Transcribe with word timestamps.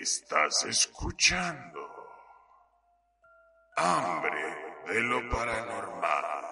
Estás 0.00 0.64
escuchando 0.64 1.78
Hambre 3.76 4.56
de 4.86 5.00
lo 5.02 5.28
Paranormal. 5.28 6.44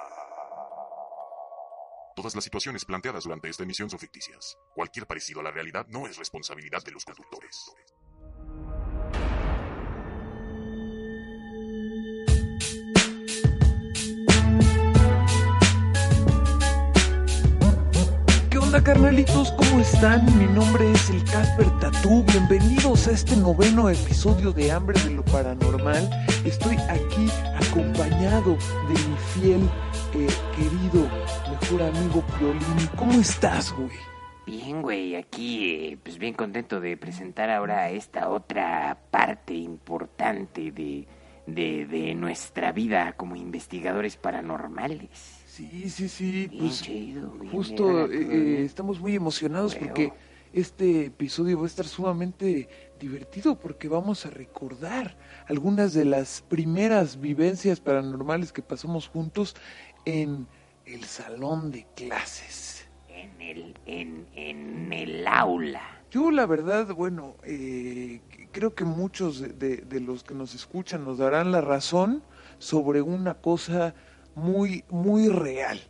Todas 2.14 2.34
las 2.34 2.44
situaciones 2.44 2.84
planteadas 2.84 3.24
durante 3.24 3.48
esta 3.48 3.62
emisión 3.62 3.88
son 3.88 4.00
ficticias. 4.00 4.58
Cualquier 4.74 5.06
parecido 5.06 5.40
a 5.40 5.44
la 5.44 5.50
realidad 5.50 5.86
no 5.88 6.06
es 6.06 6.18
responsabilidad 6.18 6.84
de 6.84 6.92
los 6.92 7.06
conductores. 7.06 7.72
Onda 18.68 18.84
carnalitos? 18.84 19.50
¿Cómo 19.52 19.80
están? 19.80 20.26
Mi 20.38 20.44
nombre 20.44 20.92
es 20.92 21.08
el 21.08 21.24
Casper 21.24 21.70
Tatú. 21.80 22.22
Bienvenidos 22.24 23.08
a 23.08 23.12
este 23.12 23.34
noveno 23.34 23.88
episodio 23.88 24.52
de 24.52 24.70
Hambre 24.70 25.00
de 25.04 25.08
lo 25.08 25.24
Paranormal. 25.24 26.10
Estoy 26.44 26.76
aquí 26.90 27.30
acompañado 27.56 28.58
de 28.88 28.92
mi 28.92 29.16
fiel, 29.32 29.70
eh, 30.12 30.28
querido, 30.54 31.08
mejor 31.50 31.82
amigo 31.82 32.22
Piolín. 32.38 32.90
¿Cómo 32.94 33.12
estás, 33.12 33.72
güey? 33.72 33.88
Bien, 34.44 34.82
güey, 34.82 35.16
aquí 35.16 35.70
eh, 35.70 35.98
pues 36.02 36.18
bien 36.18 36.34
contento 36.34 36.78
de 36.78 36.98
presentar 36.98 37.48
ahora 37.48 37.88
esta 37.88 38.28
otra 38.28 38.98
parte 39.10 39.54
importante 39.54 40.72
de, 40.72 41.08
de, 41.46 41.86
de 41.86 42.14
nuestra 42.14 42.72
vida 42.72 43.14
como 43.14 43.34
investigadores 43.34 44.18
paranormales. 44.18 45.37
Sí, 45.58 45.90
sí, 45.90 46.08
sí. 46.08 46.46
Bien 46.46 46.56
Pues 46.56 46.82
chido, 46.82 47.32
justo 47.50 48.08
eh, 48.08 48.14
eh, 48.14 48.64
estamos 48.64 49.00
muy 49.00 49.16
emocionados 49.16 49.74
porque 49.74 50.12
este 50.52 51.06
episodio 51.06 51.58
va 51.58 51.64
a 51.64 51.66
estar 51.66 51.84
sumamente 51.84 52.68
divertido 53.00 53.58
porque 53.58 53.88
vamos 53.88 54.24
a 54.24 54.30
recordar 54.30 55.16
algunas 55.48 55.94
de 55.94 56.04
las 56.04 56.42
primeras 56.42 57.20
vivencias 57.20 57.80
paranormales 57.80 58.52
que 58.52 58.62
pasamos 58.62 59.08
juntos 59.08 59.56
en 60.04 60.46
el 60.86 61.02
salón 61.02 61.72
de 61.72 61.84
clases. 61.96 62.86
En 63.08 63.40
el, 63.40 63.74
en, 63.86 64.28
en 64.36 64.92
el 64.92 65.26
aula. 65.26 65.82
Yo 66.12 66.30
la 66.30 66.46
verdad, 66.46 66.94
bueno, 66.94 67.34
eh, 67.42 68.20
creo 68.52 68.76
que 68.76 68.84
muchos 68.84 69.40
de, 69.40 69.48
de- 69.48 69.78
de 69.78 70.00
los 70.00 70.22
que 70.22 70.34
nos 70.34 70.54
escuchan 70.54 71.04
nos 71.04 71.18
darán 71.18 71.50
la 71.50 71.62
razón 71.62 72.22
sobre 72.60 73.02
una 73.02 73.34
cosa 73.34 73.96
muy, 74.38 74.84
muy 74.90 75.28
real. 75.28 75.80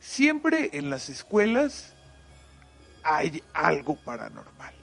Siempre 0.00 0.70
en 0.72 0.90
las 0.90 1.08
escuelas 1.08 1.94
hay 3.02 3.42
algo 3.52 3.96
paranormal. 3.96 4.74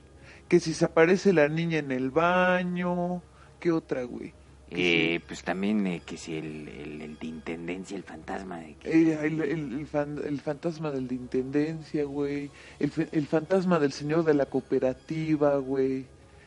Que 0.47 0.59
si 0.59 0.73
se 0.73 0.86
aparece 0.86 1.33
la 1.33 1.47
niña 1.47 1.80
en 1.80 1.91
el 1.91 2.11
baño, 2.11 3.22
¿qué 3.59 3.72
otra, 3.72 4.03
güey? 4.03 4.33
Que 4.69 5.16
Eh, 5.16 5.19
pues 5.28 5.44
también 5.44 5.85
eh, 5.88 6.01
que 6.06 6.18
si 6.18 6.35
el, 6.35 6.68
el, 6.68 7.01
el 7.01 7.18
de 7.19 7.28
intendencia, 7.28 7.95
el 7.97 8.03
fantasma 8.03 8.59
de 8.59 8.75
que... 8.75 8.90
Eh, 8.90 9.19
el, 9.24 9.41
el- 9.41 9.74
el 9.79 9.88
fan- 9.88 10.22
el 10.24 10.40
fantasma 10.41 10.91
del 10.91 11.07
de 11.07 11.16
intendencia, 11.16 12.03
güey. 12.03 12.51
El 12.79 13.28
fantasma 13.28 13.79
del 13.79 13.91
señor 13.91 14.24
de 14.24 14.34
la 14.34 14.45
cooperativa, 14.47 15.57
güey. 15.57 16.06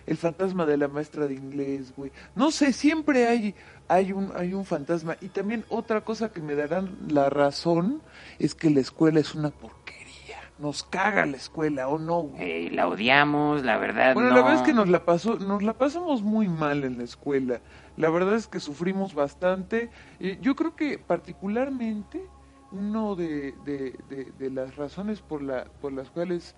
El 0.08 0.16
fantasma 0.16 0.64
de 0.66 0.76
la 0.78 0.88
maestra 0.88 1.26
de 1.26 1.34
inglés, 1.34 1.92
güey. 1.96 2.10
No 2.34 2.50
sé, 2.50 2.72
siempre 2.72 3.26
hay, 3.28 3.54
hay, 3.88 4.12
un, 4.12 4.32
hay 4.34 4.54
un 4.54 4.64
fantasma. 4.64 5.16
Y 5.20 5.28
también 5.28 5.64
otra 5.68 6.00
cosa 6.00 6.32
que 6.32 6.40
me 6.40 6.54
darán 6.54 6.96
la 7.08 7.28
razón 7.30 8.00
es 8.38 8.54
que 8.54 8.70
la 8.70 8.80
escuela 8.80 9.20
es 9.20 9.34
una 9.34 9.50
porquería. 9.50 10.38
Nos 10.58 10.82
caga 10.82 11.24
la 11.26 11.36
escuela, 11.36 11.86
¿o 11.88 11.98
no, 11.98 12.22
güey? 12.22 12.66
eh, 12.66 12.70
la 12.72 12.88
odiamos, 12.88 13.64
la 13.64 13.76
verdad 13.78 14.14
Bueno, 14.14 14.30
no. 14.30 14.36
la 14.36 14.42
verdad 14.42 14.60
es 14.60 14.66
que 14.66 14.72
nos 14.74 14.88
la 14.88 15.04
pasó, 15.04 15.38
nos 15.38 15.62
la 15.62 15.74
pasamos 15.74 16.22
muy 16.22 16.48
mal 16.48 16.82
en 16.84 16.98
la 16.98 17.04
escuela. 17.04 17.60
La 17.96 18.10
verdad 18.10 18.34
es 18.34 18.48
que 18.48 18.58
sufrimos 18.60 19.14
bastante. 19.14 19.90
Eh, 20.18 20.38
yo 20.40 20.56
creo 20.56 20.74
que 20.74 20.98
particularmente 20.98 22.22
uno 22.72 23.14
de, 23.14 23.54
de- 23.64 23.96
de- 24.08 24.32
de 24.38 24.50
las 24.50 24.74
razones 24.76 25.20
por 25.20 25.42
la, 25.42 25.64
por 25.80 25.92
las 25.92 26.10
cuales 26.10 26.54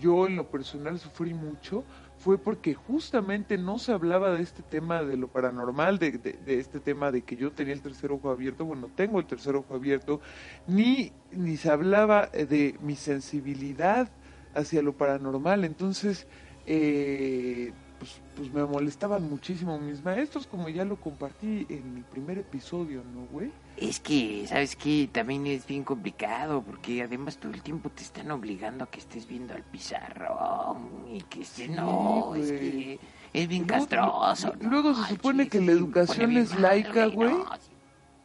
yo 0.00 0.26
en 0.26 0.36
lo 0.36 0.48
personal 0.50 0.98
sufrí 0.98 1.32
mucho 1.34 1.84
fue 2.24 2.38
porque 2.38 2.74
justamente 2.74 3.58
no 3.58 3.78
se 3.78 3.92
hablaba 3.92 4.30
de 4.32 4.42
este 4.42 4.62
tema 4.62 5.02
de 5.02 5.16
lo 5.16 5.28
paranormal, 5.28 5.98
de, 5.98 6.12
de- 6.12 6.32
de 6.34 6.58
este 6.58 6.80
tema 6.80 7.12
de 7.12 7.22
que 7.22 7.36
yo 7.36 7.52
tenía 7.52 7.74
el 7.74 7.82
tercer 7.82 8.12
ojo 8.12 8.30
abierto, 8.30 8.64
bueno, 8.64 8.90
tengo 8.94 9.18
el 9.20 9.26
tercer 9.26 9.56
ojo 9.56 9.74
abierto, 9.74 10.20
ni, 10.66 11.12
ni 11.30 11.56
se 11.56 11.70
hablaba 11.70 12.30
eh, 12.32 12.46
de 12.46 12.76
mi 12.80 12.96
sensibilidad 12.96 14.10
hacia 14.54 14.82
lo 14.82 14.96
paranormal. 14.96 15.64
Entonces, 15.64 16.26
eh, 16.66 17.72
pues, 17.98 18.22
pues 18.34 18.52
me 18.52 18.64
molestaban 18.64 19.22
muchísimo 19.28 19.78
mis 19.78 20.02
maestros, 20.04 20.46
como 20.46 20.68
ya 20.68 20.84
lo 20.84 21.00
compartí 21.00 21.66
en 21.68 21.94
mi 21.94 22.02
primer 22.02 22.38
episodio, 22.38 23.04
¿no, 23.04 23.26
güey? 23.26 23.52
Es 23.76 23.98
que, 23.98 24.46
¿sabes 24.46 24.76
qué? 24.76 25.08
También 25.10 25.46
es 25.48 25.66
bien 25.66 25.82
complicado 25.82 26.62
porque 26.62 27.02
además 27.02 27.38
todo 27.38 27.52
el 27.52 27.62
tiempo 27.62 27.90
te 27.90 28.02
están 28.02 28.30
obligando 28.30 28.84
a 28.84 28.86
que 28.90 29.00
estés 29.00 29.26
viendo 29.26 29.52
al 29.52 29.62
pizarrón 29.64 31.06
y 31.12 31.20
que 31.22 31.42
estés... 31.42 31.70
no, 31.70 32.34
es 32.36 32.52
que 32.52 32.98
es 33.32 33.48
bien 33.48 33.66
Luego- 33.66 33.86
castroso. 33.88 34.54
lu- 34.60 34.70
luego 34.70 34.94
se 34.94 35.08
supone 35.14 35.48
que 35.48 35.60
la 35.60 35.72
educación 35.72 36.36
es 36.36 36.58
laica, 36.58 37.06
güey. 37.06 37.30
no, 37.30 37.44
sí. 37.60 37.70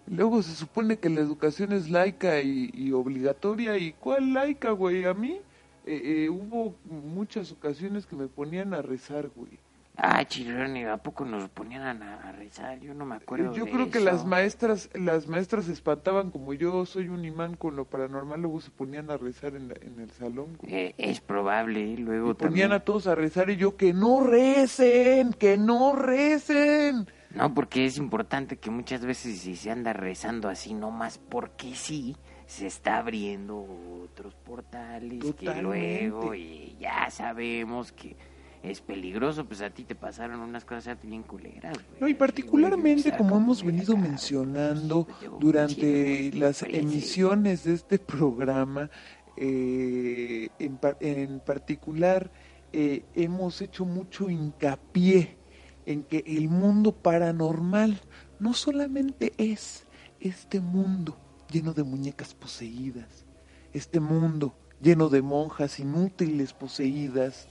Luego 0.08 0.42
se 0.44 0.56
supone 0.56 0.98
que 0.98 1.10
la 1.10 1.22
educación 1.22 1.72
es 1.72 1.90
laica 1.90 2.42
y, 2.42 2.72
y 2.74 2.92
obligatoria. 2.92 3.78
¿Y 3.78 3.94
cuál 3.94 4.34
laica, 4.34 4.72
güey? 4.72 5.06
A 5.06 5.14
mí 5.14 5.40
eh, 5.86 6.02
eh, 6.26 6.30
hubo 6.30 6.76
muchas 6.86 7.52
ocasiones 7.52 8.06
que 8.08 8.16
me 8.16 8.28
ponían 8.28 8.74
a 8.74 8.82
rezar, 8.82 9.30
güey. 9.36 9.60
Ah, 10.02 10.24
chirrone, 10.26 10.88
¿a 10.88 10.96
poco 10.96 11.26
nos 11.26 11.50
ponían 11.50 12.02
a, 12.02 12.30
a 12.30 12.32
rezar? 12.32 12.80
Yo 12.80 12.94
no 12.94 13.06
me 13.06 13.16
acuerdo 13.16 13.54
Yo 13.54 13.66
de 13.66 13.72
creo 13.72 13.92
que 13.92 14.00
las 14.00 14.26
maestras, 14.26 14.90
las 14.94 15.28
maestras 15.28 15.66
se 15.66 15.74
espantaban 15.74 16.32
como 16.32 16.54
yo 16.54 16.86
soy 16.86 17.10
un 17.10 17.26
imán 17.26 17.58
con 17.58 17.76
lo 17.76 17.84
paranormal, 17.84 18.42
luego 18.42 18.62
se 18.62 18.72
ponían 18.72 19.12
a 19.12 19.18
rezar 19.18 19.56
en, 19.56 19.68
la- 19.68 19.76
en 19.82 20.00
el 20.00 20.10
salón. 20.12 20.58
Eh, 20.68 20.94
es 20.98 21.20
probable, 21.20 21.98
luego 21.98 22.32
Y 22.32 22.34
ponían 22.36 22.50
también... 22.70 22.72
a 22.72 22.80
todos 22.80 23.08
a 23.08 23.16
rezar 23.16 23.50
y 23.50 23.58
yo 23.58 23.76
que 23.76 23.92
no 23.94 24.24
recen, 24.24 25.34
que 25.34 25.58
no 25.58 25.94
recen. 25.94 27.06
No, 27.36 27.54
porque 27.54 27.84
es 27.86 27.98
importante 27.98 28.56
que 28.58 28.72
muchas 28.72 29.06
veces 29.06 29.40
si 29.42 29.58
se 29.58 29.70
anda 29.70 29.92
rezando 29.92 30.48
así 30.48 30.74
nomás 30.74 31.18
porque 31.18 31.76
sí, 31.76 32.16
se 32.48 32.68
está 32.68 32.98
abriendo 33.00 33.68
otros 34.04 34.34
portales 34.34 35.20
que 35.36 35.46
Totalmente. 35.46 36.08
luego 36.08 36.34
y 36.34 36.78
ya 36.80 37.10
sabemos 37.12 37.92
que 37.92 38.16
es 38.64 38.82
peligroso, 38.82 39.46
pues 39.46 39.62
a 39.62 39.70
ti 39.70 39.84
te 39.84 39.96
pasaron 39.96 40.40
unas 40.42 40.66
cosas 40.66 40.98
bien 41.02 41.24
culeras. 41.24 41.74
güey. 41.74 42.02
No, 42.02 42.08
y 42.08 42.14
particularmente 42.14 43.16
como 43.16 43.38
hemos 43.38 43.64
venido 43.64 43.94
acá, 43.94 44.02
mencionando 44.02 45.06
pues, 45.06 45.32
durante 45.40 46.32
las 46.34 46.64
emisiones 46.64 47.64
de 47.64 47.74
este 47.74 48.00
programa, 48.00 48.90
eh, 49.38 50.50
en, 50.60 50.78
en 51.00 51.40
particular 51.40 52.30
eh, 52.74 53.04
hemos 53.16 53.62
hecho 53.62 53.86
mucho 53.86 54.30
hincapié 54.30 55.38
en 55.86 56.04
que 56.04 56.24
el 56.28 56.50
mundo 56.50 56.92
paranormal 56.92 58.00
no 58.40 58.54
solamente 58.54 59.34
es 59.38 59.86
este 60.20 60.60
mundo 60.60 61.18
lleno 61.50 61.74
de 61.74 61.84
muñecas 61.84 62.34
poseídas, 62.34 63.26
este 63.74 64.00
mundo 64.00 64.54
lleno 64.82 65.10
de 65.10 65.22
monjas 65.22 65.80
inútiles 65.80 66.54
poseídas, 66.54 67.48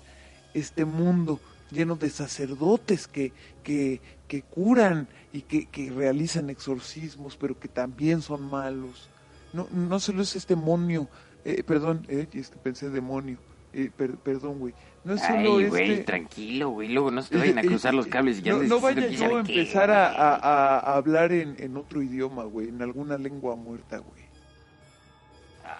este 0.54 0.84
mundo 0.84 1.40
lleno 1.70 1.96
de 1.96 2.10
sacerdotes 2.10 3.06
que, 3.06 3.32
que, 3.62 4.00
que 4.26 4.42
curan 4.42 5.08
y 5.32 5.42
que, 5.42 5.66
que 5.66 5.90
realizan 5.90 6.48
exorcismos, 6.50 7.36
pero 7.36 7.58
que 7.58 7.68
también 7.68 8.22
son 8.22 8.48
malos. 8.50 9.08
No, 9.52 9.66
no 9.72 10.00
solo 10.00 10.22
es 10.22 10.36
este 10.36 10.54
demonio, 10.54 11.08
eh, 11.44 11.62
perdón, 11.62 12.06
eh, 12.08 12.26
es 12.32 12.48
que 12.50 12.56
pensé 12.58 12.88
demonio, 12.90 13.38
eh, 13.72 13.90
per- 13.94 14.16
perdón, 14.16 14.58
güey. 14.58 14.74
No 15.04 15.14
es 15.14 15.20
solo 15.22 15.56
Ay, 15.58 15.68
güey, 15.68 15.90
este... 15.92 16.04
tranquilo, 16.04 16.70
güey, 16.70 16.88
luego 16.88 17.10
no 17.10 17.22
se 17.22 17.30
te 17.30 17.38
vayan 17.38 17.58
a 17.58 17.62
cruzar 17.62 17.94
los 17.94 18.06
cables 18.06 18.38
y 18.40 18.42
ya 18.42 18.52
no, 18.52 18.62
no 18.62 18.80
vaya 18.80 19.06
yo 19.08 19.36
a 19.36 19.40
empezar 19.40 19.90
a- 19.90 20.08
a- 20.10 20.78
a 20.78 20.96
hablar 20.96 21.32
en, 21.32 21.56
en 21.58 21.76
otro 21.76 22.02
idioma, 22.02 22.44
güey, 22.44 22.68
en 22.68 22.82
alguna 22.82 23.16
lengua 23.16 23.56
muerta, 23.56 23.98
güey. 23.98 24.27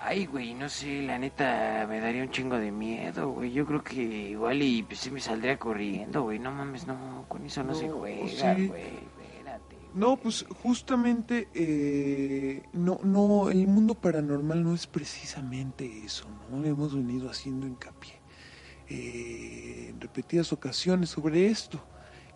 Ay, 0.03 0.27
güey, 0.27 0.55
no 0.55 0.69
sé, 0.69 1.03
la 1.03 1.19
neta 1.19 1.87
me 1.89 2.01
daría 2.01 2.23
un 2.23 2.31
chingo 2.31 2.59
de 2.59 2.71
miedo, 2.71 3.31
güey. 3.31 3.53
Yo 3.53 3.65
creo 3.65 3.83
que 3.83 4.03
igual 4.03 4.61
y 4.63 4.83
pues 4.83 5.01
sí 5.01 5.11
me 5.11 5.21
saldría 5.21 5.59
corriendo, 5.59 6.23
güey. 6.23 6.39
No 6.39 6.51
mames, 6.51 6.87
no, 6.87 7.25
con 7.29 7.45
eso 7.47 7.63
no, 7.63 7.75
se 7.75 7.89
juega, 7.89 8.55
sí. 8.57 8.67
güey. 8.67 8.83
Espérate. 9.37 9.77
No, 9.95 10.17
pues 10.17 10.45
justamente 10.63 11.49
eh, 11.55 12.63
no, 12.73 13.01
no, 13.03 13.51
el 13.51 13.67
mundo 13.67 13.95
paranormal 13.95 14.63
no 14.63 14.75
es 14.75 14.87
precisamente 14.87 16.05
eso, 16.05 16.27
¿no? 16.51 16.65
Hemos 16.65 16.95
venido 16.95 17.31
haciendo 17.31 17.67
hincapié 17.67 18.15
eh, 18.89 19.87
en 19.91 20.01
repetidas 20.01 20.53
ocasiones 20.53 21.11
sobre 21.11 21.47
esto. 21.47 21.83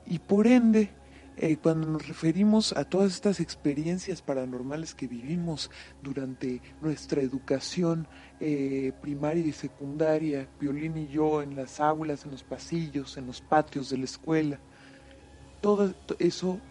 Y 0.06 0.18
por 0.18 0.46
ende, 0.46 0.90
eh, 1.36 1.56
cuando 1.58 1.88
nos 1.88 2.06
referimos 2.08 2.72
a 2.74 2.84
todas 2.84 3.12
estas 3.14 3.40
experiencias 3.40 4.22
paranormales 4.22 4.94
que 4.94 5.08
vivimos 5.08 5.70
durante 6.00 6.62
nuestra 6.80 7.22
educación 7.22 8.08
eh, 8.38 8.92
primaria 9.00 9.46
y 9.46 9.52
secundaria, 9.52 10.50
Violín 10.58 10.96
y 10.98 11.08
yo 11.08 11.42
en 11.42 11.56
las 11.56 11.80
aulas, 11.80 12.24
en 12.24 12.32
los 12.32 12.44
pasillos, 12.44 13.16
en 13.16 13.26
los 13.26 13.40
patios 13.42 13.88
de 13.90 13.98
la 13.98 14.04
escuela, 14.04 14.62
todo 15.60 15.94
to- 15.94 16.16
eso 16.18 16.64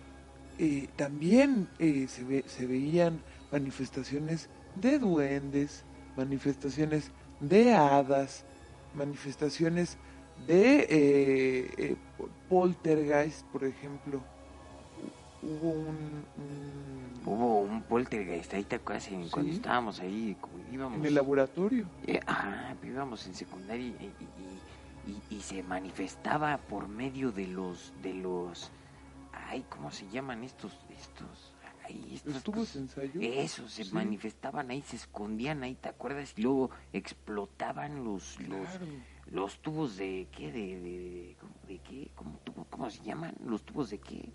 eh, 0.57 0.89
también 0.95 1.71
eh, 1.79 2.07
se, 2.07 2.23
ve- 2.23 2.45
se 2.47 2.67
veían 2.67 3.25
manifestaciones 3.51 4.51
de 4.73 4.99
duendes, 4.99 5.87
manifestaciones 6.15 7.13
de 7.39 7.73
hadas, 7.73 8.47
manifestaciones 8.93 9.99
de 10.35 10.81
eh, 10.89 11.73
eh, 11.77 11.97
po- 12.17 12.35
poltergeist, 12.47 13.47
por 13.49 13.65
ejemplo. 13.65 14.29
Hubo 15.41 15.69
un, 15.71 16.25
un- 16.37 17.21
Hubo 17.23 17.59
un 17.61 17.83
poltergeist 17.83 18.53
ahí, 18.55 18.63
¿te 18.63 18.77
acuerdas? 18.77 19.07
En- 19.09 19.29
Cuando 19.29 19.51
estábamos 19.51 19.99
ahí, 19.99 20.35
íbamos... 20.71 20.97
en 20.99 21.05
el 21.05 21.13
laboratorio. 21.15 21.85
Eh, 22.07 22.19
ajá, 22.25 22.75
íbamos 22.83 23.25
en 23.27 23.35
secundaria 23.35 23.85
y, 23.85 23.91
y- 25.07 25.11
y- 25.11 25.35
y 25.37 25.41
se 25.41 25.61
manifestaba 25.63 26.57
por 26.57 26.87
medio 26.87 27.31
de 27.31 27.47
los, 27.47 27.93
de 28.01 28.13
los, 28.15 28.71
ay, 29.31 29.63
¿cómo 29.69 29.91
se 29.91 30.07
llaman 30.09 30.43
estos, 30.43 30.73
estos, 30.89 31.53
ay, 31.85 32.11
estos, 32.15 32.33
¿Los 32.33 32.43
tubos 32.43 32.73
de 32.73 32.79
ensayo? 32.81 33.19
Eso, 33.21 33.67
se 33.69 33.83
Sí. 33.83 33.93
manifestaban 33.93 34.71
ahí, 34.71 34.81
se 34.81 34.95
escondían 34.95 35.61
ahí, 35.63 35.75
¿te 35.75 35.89
acuerdas? 35.89 36.33
Y 36.37 36.41
luego 36.41 36.71
explotaban 36.91 38.03
los, 38.03 38.39
los, 38.41 38.67
Claro. 38.67 38.85
los 39.27 39.59
tubos 39.61 39.95
de, 39.97 40.27
¿qué? 40.31 40.51
De, 40.51 40.79
de, 40.81 41.37
de 41.67 41.79
qué? 41.79 42.11
¿Cómo, 42.15 42.39
tubo- 42.43 42.65
¿Cómo 42.69 42.89
se 42.89 43.03
llaman? 43.03 43.33
¿Los 43.45 43.63
tubos 43.63 43.91
de 43.91 43.99
qué? 43.99 44.33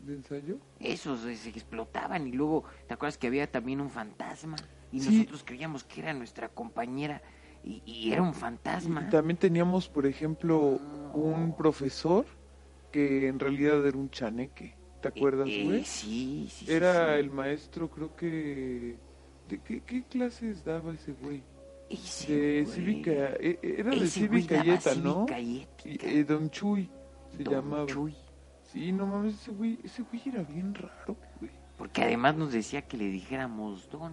¿De 0.00 0.14
ensayo? 0.14 0.58
Esos 0.78 1.24
eh, 1.26 1.36
se 1.36 1.50
explotaban 1.50 2.26
y 2.26 2.32
luego, 2.32 2.64
¿te 2.88 2.94
acuerdas 2.94 3.18
que 3.18 3.26
había 3.26 3.50
también 3.50 3.80
un 3.80 3.90
fantasma? 3.90 4.56
Y 4.92 5.00
Sí. 5.00 5.10
nosotros 5.14 5.44
creíamos 5.44 5.84
que 5.84 6.00
era 6.00 6.12
nuestra 6.14 6.48
compañera 6.48 7.22
y, 7.62 7.82
y 7.84 8.12
era 8.12 8.22
un 8.22 8.32
fantasma. 8.34 9.04
Y 9.06 9.10
también 9.10 9.36
teníamos, 9.36 9.88
por 9.88 10.06
ejemplo, 10.06 10.80
un 11.12 11.54
profesor 11.56 12.24
que 12.90 13.28
en 13.28 13.38
realidad 13.38 13.86
era 13.86 13.96
un 13.98 14.10
chaneque. 14.10 14.74
¿Te 15.02 15.08
acuerdas, 15.08 15.48
Eh, 15.48 15.60
eh, 15.60 15.64
güey? 15.64 15.84
sí, 15.84 16.48
sí, 16.50 16.66
sí, 16.66 16.72
Era 16.72 17.14
sí. 17.14 17.20
el 17.20 17.30
maestro, 17.30 17.88
creo 17.90 18.14
que... 18.16 18.96
¿De 19.48 19.58
qué, 19.62 19.80
qué 19.82 20.04
clases 20.04 20.64
daba 20.64 20.92
ese 20.94 21.12
güey? 21.12 21.42
Ese 21.88 22.32
De 22.32 22.62
güey. 22.64 22.74
cívica... 22.74 23.10
eh, 23.40 23.58
eh, 23.62 23.74
Era 23.78 23.90
de 23.90 24.06
cívica 24.06 24.64
y 24.64 24.98
¿no? 25.00 25.26
y 25.38 25.66
eh, 25.84 26.24
Don 26.24 26.50
Chuy 26.50 26.88
se 27.36 27.42
Don 27.44 27.54
llamaba. 27.54 27.86
Chuy. 27.86 28.14
Sí, 28.72 28.92
no 28.92 29.06
mames, 29.06 29.34
ese 29.34 29.50
güey, 29.50 29.78
ese 29.82 30.02
güey 30.02 30.22
era 30.26 30.42
bien 30.42 30.74
raro, 30.74 31.16
güey. 31.40 31.50
Porque 31.76 32.02
además 32.02 32.36
nos 32.36 32.52
decía 32.52 32.82
que 32.82 32.96
le 32.96 33.06
dijéramos 33.06 33.88
don. 33.90 34.12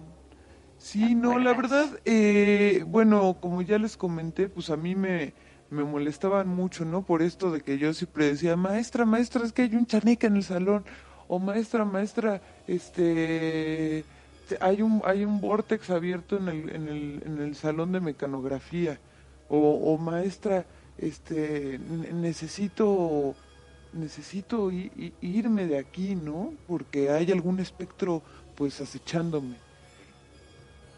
Sí, 0.78 1.14
no, 1.14 1.38
la 1.38 1.52
verdad, 1.54 1.98
eh, 2.04 2.84
bueno, 2.86 3.36
como 3.40 3.62
ya 3.62 3.78
les 3.78 3.96
comenté, 3.96 4.48
pues 4.48 4.70
a 4.70 4.76
mí 4.76 4.94
me, 4.94 5.34
me 5.70 5.82
molestaban 5.84 6.48
mucho, 6.48 6.84
¿no? 6.84 7.02
Por 7.02 7.20
esto 7.20 7.50
de 7.50 7.60
que 7.60 7.78
yo 7.78 7.92
siempre 7.94 8.26
decía, 8.26 8.56
maestra, 8.56 9.04
maestra, 9.04 9.44
es 9.44 9.52
que 9.52 9.62
hay 9.62 9.74
un 9.74 9.86
chaneca 9.86 10.26
en 10.28 10.36
el 10.36 10.44
salón, 10.44 10.84
o 11.26 11.38
maestra, 11.40 11.84
maestra, 11.84 12.40
este, 12.66 14.04
te- 14.48 14.58
hay 14.60 14.82
un, 14.82 15.02
hay 15.04 15.24
un 15.24 15.40
vortex 15.40 15.90
abierto 15.90 16.36
en 16.36 16.48
el, 16.48 16.70
en 16.74 16.88
el, 16.88 17.22
en 17.26 17.38
el 17.42 17.54
salón 17.56 17.92
de 17.92 18.00
mecanografía, 18.00 18.98
o, 19.48 19.58
o 19.58 19.98
maestra, 19.98 20.64
este, 20.96 21.78
ne- 21.78 22.12
necesito, 22.12 23.34
necesito 23.92 24.70
irme 24.70 25.66
de 25.66 25.78
aquí, 25.78 26.14
¿no? 26.14 26.52
Porque 26.66 27.10
hay 27.10 27.30
algún 27.32 27.60
espectro, 27.60 28.22
pues, 28.54 28.80
acechándome 28.80 29.56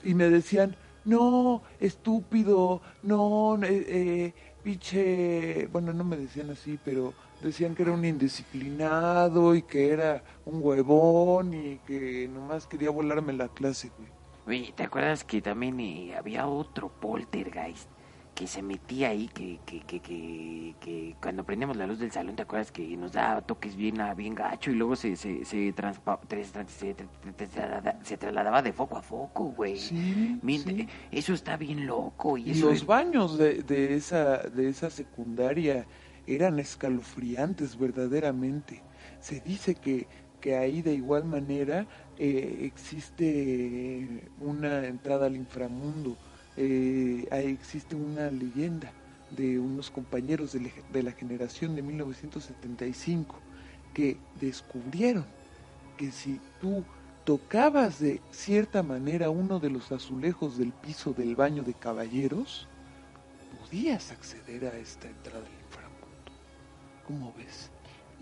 y 0.02 0.14
me 0.14 0.28
decían, 0.28 0.76
no, 1.04 1.62
estúpido, 1.78 2.80
no, 3.02 3.58
eh, 3.62 3.84
eh, 3.88 4.34
pinche, 4.62 5.66
bueno, 5.72 5.92
no 5.92 6.04
me 6.04 6.16
decían 6.16 6.50
así, 6.50 6.78
pero 6.84 7.14
decían 7.42 7.74
que 7.74 7.82
era 7.82 7.92
un 7.92 8.04
indisciplinado 8.04 9.54
y 9.54 9.62
que 9.62 9.90
era 9.90 10.22
un 10.44 10.60
huevón 10.62 11.54
y 11.54 11.76
que 11.86 12.28
nomás 12.32 12.66
quería 12.66 12.90
volarme 12.90 13.32
la 13.32 13.48
clase, 13.48 13.90
güey. 13.96 14.72
¿te 14.72 14.82
acuerdas 14.82 15.22
que 15.22 15.40
también 15.40 15.78
eh, 15.78 16.16
había 16.16 16.46
otro 16.48 16.88
poltergeist 16.88 17.88
que 18.40 18.46
se 18.46 18.62
metía 18.62 19.10
ahí, 19.10 19.28
que, 19.28 19.60
que, 19.66 19.80
que, 19.82 20.74
que, 20.80 21.14
cuando 21.20 21.44
prendíamos 21.44 21.76
la 21.76 21.86
luz 21.86 21.98
del 21.98 22.10
salón, 22.10 22.36
¿te 22.36 22.40
acuerdas 22.44 22.72
que 22.72 22.96
nos 22.96 23.12
daba 23.12 23.42
toques 23.42 23.76
bien, 23.76 24.00
ah, 24.00 24.14
bien 24.14 24.34
gacho 24.34 24.70
y 24.70 24.76
luego 24.76 24.96
se, 24.96 25.14
se, 25.14 25.44
se, 25.44 25.44
se, 25.44 25.74
tra- 25.74 25.92
tra- 26.26 26.48
trasladaba- 27.36 27.98
se 28.02 28.16
trasladaba 28.16 28.62
de 28.62 28.72
foco 28.72 28.96
a 28.96 29.02
foco, 29.02 29.44
güey? 29.52 29.76
Eso 31.12 31.34
está 31.34 31.58
bien 31.58 31.86
loco 31.86 32.38
y, 32.38 32.54
los 32.54 32.86
baños 32.86 33.36
de, 33.36 33.62
de 33.62 33.94
esa 33.94 34.38
de 34.38 34.70
esa 34.70 34.88
secundaria 34.88 35.84
eran 36.26 36.58
escalofriantes 36.58 37.78
verdaderamente. 37.78 38.82
Se 39.20 39.40
dice 39.40 39.74
que, 39.74 40.06
que 40.40 40.56
ahí 40.56 40.80
de 40.80 40.94
igual 40.94 41.26
manera 41.26 41.86
eh, 42.18 42.60
existe 42.62 44.30
una 44.40 44.86
entrada 44.86 45.26
al 45.26 45.36
inframundo. 45.36 46.16
Eh, 46.56 47.26
ahí 47.30 47.46
existe 47.46 47.94
una 47.94 48.30
leyenda 48.30 48.92
de 49.30 49.58
unos 49.58 49.90
compañeros 49.90 50.52
de, 50.52 50.60
la- 50.60 50.70
de 50.92 51.02
la 51.02 51.12
generación 51.12 51.76
de 51.76 51.82
1975 51.82 53.36
que 53.94 54.16
descubrieron 54.40 55.24
que 55.96 56.10
si 56.10 56.40
tú 56.60 56.84
tocabas 57.24 58.00
de 58.00 58.20
cierta 58.32 58.82
manera 58.82 59.30
uno 59.30 59.60
de 59.60 59.70
los 59.70 59.92
azulejos 59.92 60.58
del 60.58 60.72
piso 60.72 61.12
del 61.12 61.36
baño 61.36 61.62
de 61.62 61.74
caballeros, 61.74 62.66
podías 63.60 64.10
acceder 64.10 64.64
a 64.66 64.76
esta 64.78 65.08
entrada 65.08 65.38
al 65.46 65.52
inframundo. 65.64 66.32
¿Cómo 67.06 67.32
ves? 67.36 67.70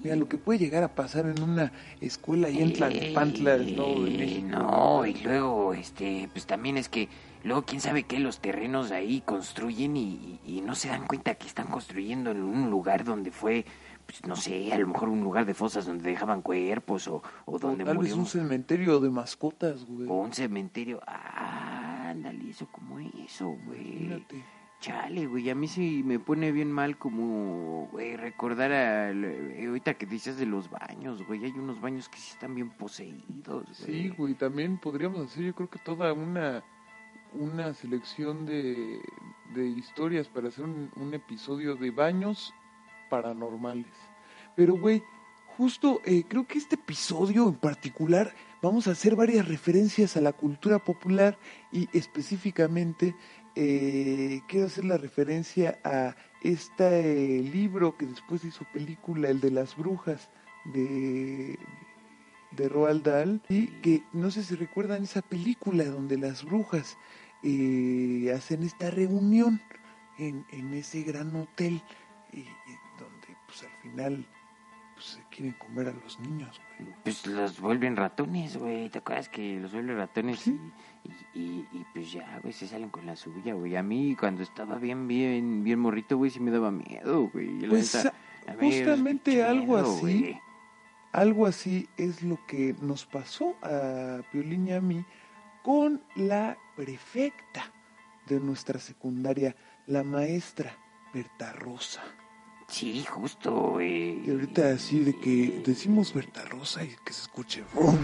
Mira 0.02 0.14
lo 0.16 0.28
que 0.28 0.38
puede 0.38 0.58
llegar 0.58 0.82
a 0.84 0.94
pasar 0.94 1.26
en 1.26 1.42
una 1.42 1.72
escuela 2.00 2.48
ahí 2.48 2.60
en 2.60 2.72
Tlalnepantla, 2.72 3.56
Estado 3.56 4.04
de 4.04 4.10
México. 4.10 4.46
No, 4.48 5.06
y 5.06 5.14
luego, 5.14 5.74
este, 5.74 6.28
pues 6.32 6.46
también 6.46 6.76
es 6.76 6.88
que 6.88 7.08
luego 7.44 7.62
quién 7.64 7.80
sabe 7.80 8.02
qué 8.04 8.18
los 8.18 8.40
terrenos 8.40 8.90
ahí 8.90 9.20
construyen 9.22 9.96
y, 9.96 10.40
y- 10.44 10.58
y 10.58 10.60
no 10.60 10.74
se 10.74 10.88
dan 10.88 11.06
cuenta 11.06 11.34
que 11.34 11.46
están 11.46 11.66
construyendo 11.68 12.30
en 12.30 12.42
un 12.42 12.70
lugar 12.70 13.04
donde 13.04 13.30
fue, 13.30 13.64
pues 14.06 14.24
no 14.26 14.36
sé, 14.36 14.72
a 14.72 14.78
lo 14.78 14.86
mejor 14.88 15.08
un 15.08 15.22
lugar 15.22 15.44
de 15.46 15.54
fosas 15.54 15.86
donde 15.86 16.08
dejaban 16.10 16.42
cuerpos 16.42 17.08
o, 17.08 17.16
o 17.44 17.54
O 17.54 17.58
donde 17.58 17.84
tal 17.84 17.98
vez 17.98 18.12
un 18.14 18.26
cementerio 18.26 19.00
de 19.00 19.10
mascotas, 19.10 19.84
güey. 19.84 20.08
o 20.08 20.14
un 20.14 20.32
cementerio. 20.32 21.00
Ah, 21.06 22.08
ándale, 22.10 22.50
eso 22.50 22.66
como 22.72 22.98
eso, 22.98 23.54
güey. 23.66 24.24
Chale, 24.80 25.26
güey, 25.26 25.50
a 25.50 25.56
mí 25.56 25.66
sí 25.66 26.02
me 26.04 26.20
pone 26.20 26.52
bien 26.52 26.70
mal 26.70 26.96
como, 26.98 27.88
güey, 27.90 28.16
recordar 28.16 28.72
a, 28.72 29.08
ahorita 29.08 29.94
que 29.94 30.06
dices 30.06 30.36
de 30.38 30.46
los 30.46 30.70
baños, 30.70 31.26
güey, 31.26 31.44
hay 31.44 31.50
unos 31.50 31.80
baños 31.80 32.08
que 32.08 32.16
sí 32.18 32.30
están 32.30 32.54
bien 32.54 32.70
poseídos, 32.70 33.64
güey. 33.64 33.74
Sí, 33.74 34.08
güey, 34.16 34.34
también 34.34 34.78
podríamos 34.78 35.26
hacer 35.26 35.42
yo 35.46 35.54
creo 35.56 35.68
que 35.68 35.80
toda 35.80 36.12
una 36.12 36.62
una 37.32 37.74
selección 37.74 38.46
de, 38.46 39.00
de 39.54 39.66
historias 39.66 40.28
para 40.28 40.48
hacer 40.48 40.64
un, 40.64 40.90
un 40.96 41.14
episodio 41.14 41.76
de 41.76 41.90
baños 41.90 42.54
paranormales. 43.08 43.92
Pero, 44.56 44.76
güey, 44.76 45.02
justo 45.56 46.00
eh, 46.04 46.24
creo 46.28 46.46
que 46.46 46.58
este 46.58 46.76
episodio 46.76 47.48
en 47.48 47.54
particular 47.54 48.34
vamos 48.62 48.86
a 48.86 48.92
hacer 48.92 49.16
varias 49.16 49.48
referencias 49.48 50.16
a 50.16 50.20
la 50.20 50.32
cultura 50.32 50.78
popular 50.78 51.38
y 51.72 51.88
específicamente 51.96 53.14
eh, 53.54 54.40
quiero 54.48 54.66
hacer 54.66 54.84
la 54.84 54.98
referencia 54.98 55.78
a 55.82 56.14
este 56.42 57.42
libro 57.42 57.96
que 57.96 58.06
después 58.06 58.44
hizo 58.44 58.64
película, 58.72 59.28
el 59.28 59.40
de 59.40 59.50
las 59.50 59.76
brujas 59.76 60.30
de 60.64 61.58
de 62.50 62.68
Roald 62.68 63.02
Dahl 63.02 63.42
y 63.48 63.66
que 63.82 64.02
no 64.12 64.30
sé 64.30 64.42
si 64.42 64.54
recuerdan 64.54 65.02
esa 65.02 65.22
película 65.22 65.84
donde 65.84 66.16
las 66.16 66.44
brujas 66.44 66.96
eh, 67.42 68.32
hacen 68.34 68.62
esta 68.62 68.90
reunión 68.90 69.60
en, 70.18 70.44
en 70.50 70.74
ese 70.74 71.02
gran 71.02 71.34
hotel 71.36 71.80
y, 72.32 72.40
y 72.40 72.46
donde 72.98 73.36
pues 73.46 73.62
al 73.62 73.70
final 73.82 74.26
pues 74.94 75.06
se 75.06 75.22
quieren 75.30 75.52
comer 75.54 75.88
a 75.88 75.92
los 75.92 76.18
niños, 76.18 76.60
güey. 76.78 76.92
Pues 77.04 77.24
los 77.26 77.60
vuelven 77.60 77.94
ratones, 77.96 78.56
güey. 78.56 78.88
¿Te 78.90 78.98
acuerdas 78.98 79.28
que 79.28 79.60
los 79.60 79.72
vuelven 79.72 79.96
ratones 79.96 80.40
Sí. 80.40 80.58
y, 81.34 81.40
y, 81.72 81.86
pues 81.94 82.10
ya, 82.12 82.40
güey, 82.42 82.52
se 82.52 82.66
salen 82.66 82.90
con 82.90 83.06
la 83.06 83.14
suya, 83.14 83.54
güey? 83.54 83.76
A 83.76 83.82
mí 83.84 84.16
cuando 84.18 84.42
estaba 84.42 84.76
bien, 84.76 85.06
bien, 85.06 85.62
bien 85.62 85.78
morrito, 85.78 86.16
güey, 86.16 86.32
sí 86.32 86.40
me 86.40 86.50
daba 86.50 86.72
miedo, 86.72 87.30
güey. 87.32 87.60
La 87.60 87.68
Pues 87.68 87.94
neta, 87.94 88.12
a 88.48 88.54
mí, 88.54 88.72
justamente 88.76 89.44
algo 89.44 89.76
así. 89.76 90.00
güey. 90.00 90.40
Algo 91.12 91.46
así 91.46 91.88
es 91.96 92.22
lo 92.24 92.44
que 92.46 92.74
nos 92.82 93.06
pasó 93.06 93.54
a 93.62 94.20
Piolín 94.32 94.66
y 94.68 94.72
a 94.72 94.80
mí 94.80 95.04
con 95.62 96.02
la 96.16 96.58
prefecta 96.78 97.72
de 98.28 98.38
nuestra 98.38 98.78
secundaria, 98.78 99.56
la 99.88 100.04
maestra 100.04 100.76
Berta 101.12 101.52
Rosa. 101.52 102.02
Sí, 102.68 103.04
justo, 103.04 103.52
güey. 103.72 104.24
Y 104.24 104.30
ahorita 104.30 104.70
así 104.70 105.00
de 105.00 105.18
que 105.18 105.60
decimos 105.66 106.14
Berta 106.14 106.44
Rosa 106.44 106.84
y 106.84 106.94
que 107.04 107.12
se 107.12 107.22
escuche. 107.22 107.64
¡rum! 107.74 107.96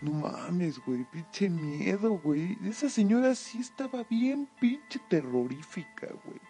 No 0.00 0.10
mames, 0.10 0.80
güey, 0.84 1.04
pinche 1.04 1.48
miedo, 1.48 2.18
güey. 2.24 2.58
Esa 2.64 2.88
señora 2.88 3.36
sí 3.36 3.58
estaba 3.60 4.02
bien 4.10 4.48
pinche 4.60 4.98
terrorífica, 5.08 6.08
güey. 6.24 6.40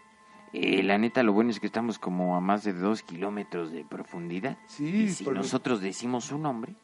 Eh, 0.55 0.83
la 0.83 0.97
neta, 0.97 1.23
lo 1.23 1.35
bueno 1.35 1.51
es 1.51 1.61
que 1.61 1.67
estamos 1.67 1.99
como 1.99 2.35
a 2.35 2.41
más 2.41 2.65
de 2.65 2.73
dos 2.73 3.03
kilómetros 3.03 3.73
de 3.73 3.85
profundidad. 3.85 4.57
Sí, 4.69 4.87
y 4.87 5.09
si 5.11 5.25
pero 5.25 5.37
nosotros 5.37 5.81
decimos 5.83 6.25
su 6.25 6.39
nombre, 6.39 6.75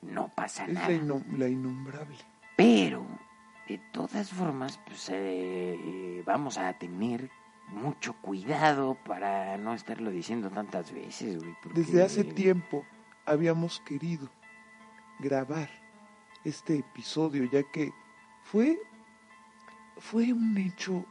no 0.00 0.32
pasa 0.34 0.64
es 0.64 0.72
nada. 0.72 0.88
la, 0.88 0.94
innom- 0.96 1.36
la 1.36 1.48
innombrable. 1.48 2.16
Pero, 2.56 3.04
de 3.68 3.78
todas 3.92 4.30
formas, 4.30 4.78
pues 4.86 5.10
eh, 5.12 6.22
vamos 6.24 6.58
a 6.58 6.72
tener 6.74 7.30
mucho 7.68 8.14
cuidado 8.14 8.96
para 9.04 9.56
no 9.56 9.74
estarlo 9.74 10.10
diciendo 10.10 10.50
tantas 10.50 10.92
veces, 10.92 11.38
güey. 11.38 11.56
Desde 11.74 12.02
hace 12.02 12.22
tiempo 12.22 12.84
habíamos 13.24 13.80
querido 13.80 14.30
grabar 15.18 15.68
este 16.44 16.78
episodio, 16.78 17.44
ya 17.50 17.64
que 17.64 17.92
fue, 18.44 18.78
fue 19.98 20.32
un 20.32 20.56
hecho 20.58 21.04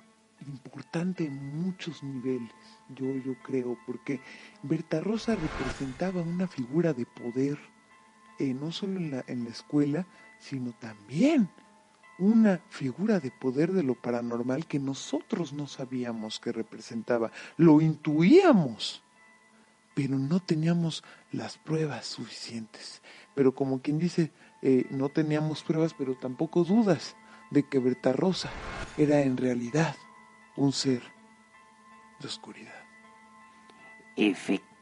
importante 0.48 1.26
en 1.26 1.62
muchos 1.62 2.04
niveles, 2.04 2.54
yo, 2.90 3.08
yo 3.18 3.34
creo, 3.44 3.78
porque 3.86 4.22
Berta 4.64 5.02
Rosa 5.02 5.36
representaba 5.36 6.22
una 6.22 6.48
figura 6.48 6.94
de 6.94 7.06
poder, 7.06 7.58
eh, 8.40 8.54
no 8.54 8.72
solo 8.72 8.98
en 8.98 9.12
la, 9.12 9.26
en 9.28 9.44
la 9.44 9.50
escuela, 9.50 10.06
sino 10.40 10.72
también 10.74 11.50
una 12.18 12.62
figura 12.70 13.20
de 13.20 13.32
poder 13.32 13.72
de 13.74 13.84
lo 13.84 13.96
paranormal 13.96 14.66
que 14.66 14.80
nosotros 14.80 15.54
no 15.54 15.68
sabíamos 15.68 16.40
que 16.40 16.52
representaba, 16.52 17.32
lo 17.58 17.82
intuíamos 17.82 19.04
pero 19.96 20.20
no 20.20 20.42
teníamos 20.42 21.04
las 21.32 21.58
pruebas 21.58 22.06
suficientes. 22.06 23.02
Pero 23.34 23.56
como 23.56 23.82
quien 23.82 23.98
dice, 23.98 24.32
eh, 24.62 24.86
no 24.92 25.10
teníamos 25.10 25.64
pruebas, 25.64 25.96
pero 25.98 26.16
tampoco 26.16 26.64
dudas 26.64 27.16
de 27.50 27.64
que 27.64 27.80
Berta 27.80 28.14
Rosa 28.14 28.52
era 28.98 29.22
en 29.22 29.38
realidad 29.38 29.96
un 30.58 30.74
ser 30.74 31.02
de 32.20 32.28
oscuridad. 32.28 32.84
Efectivamente, 34.18 34.75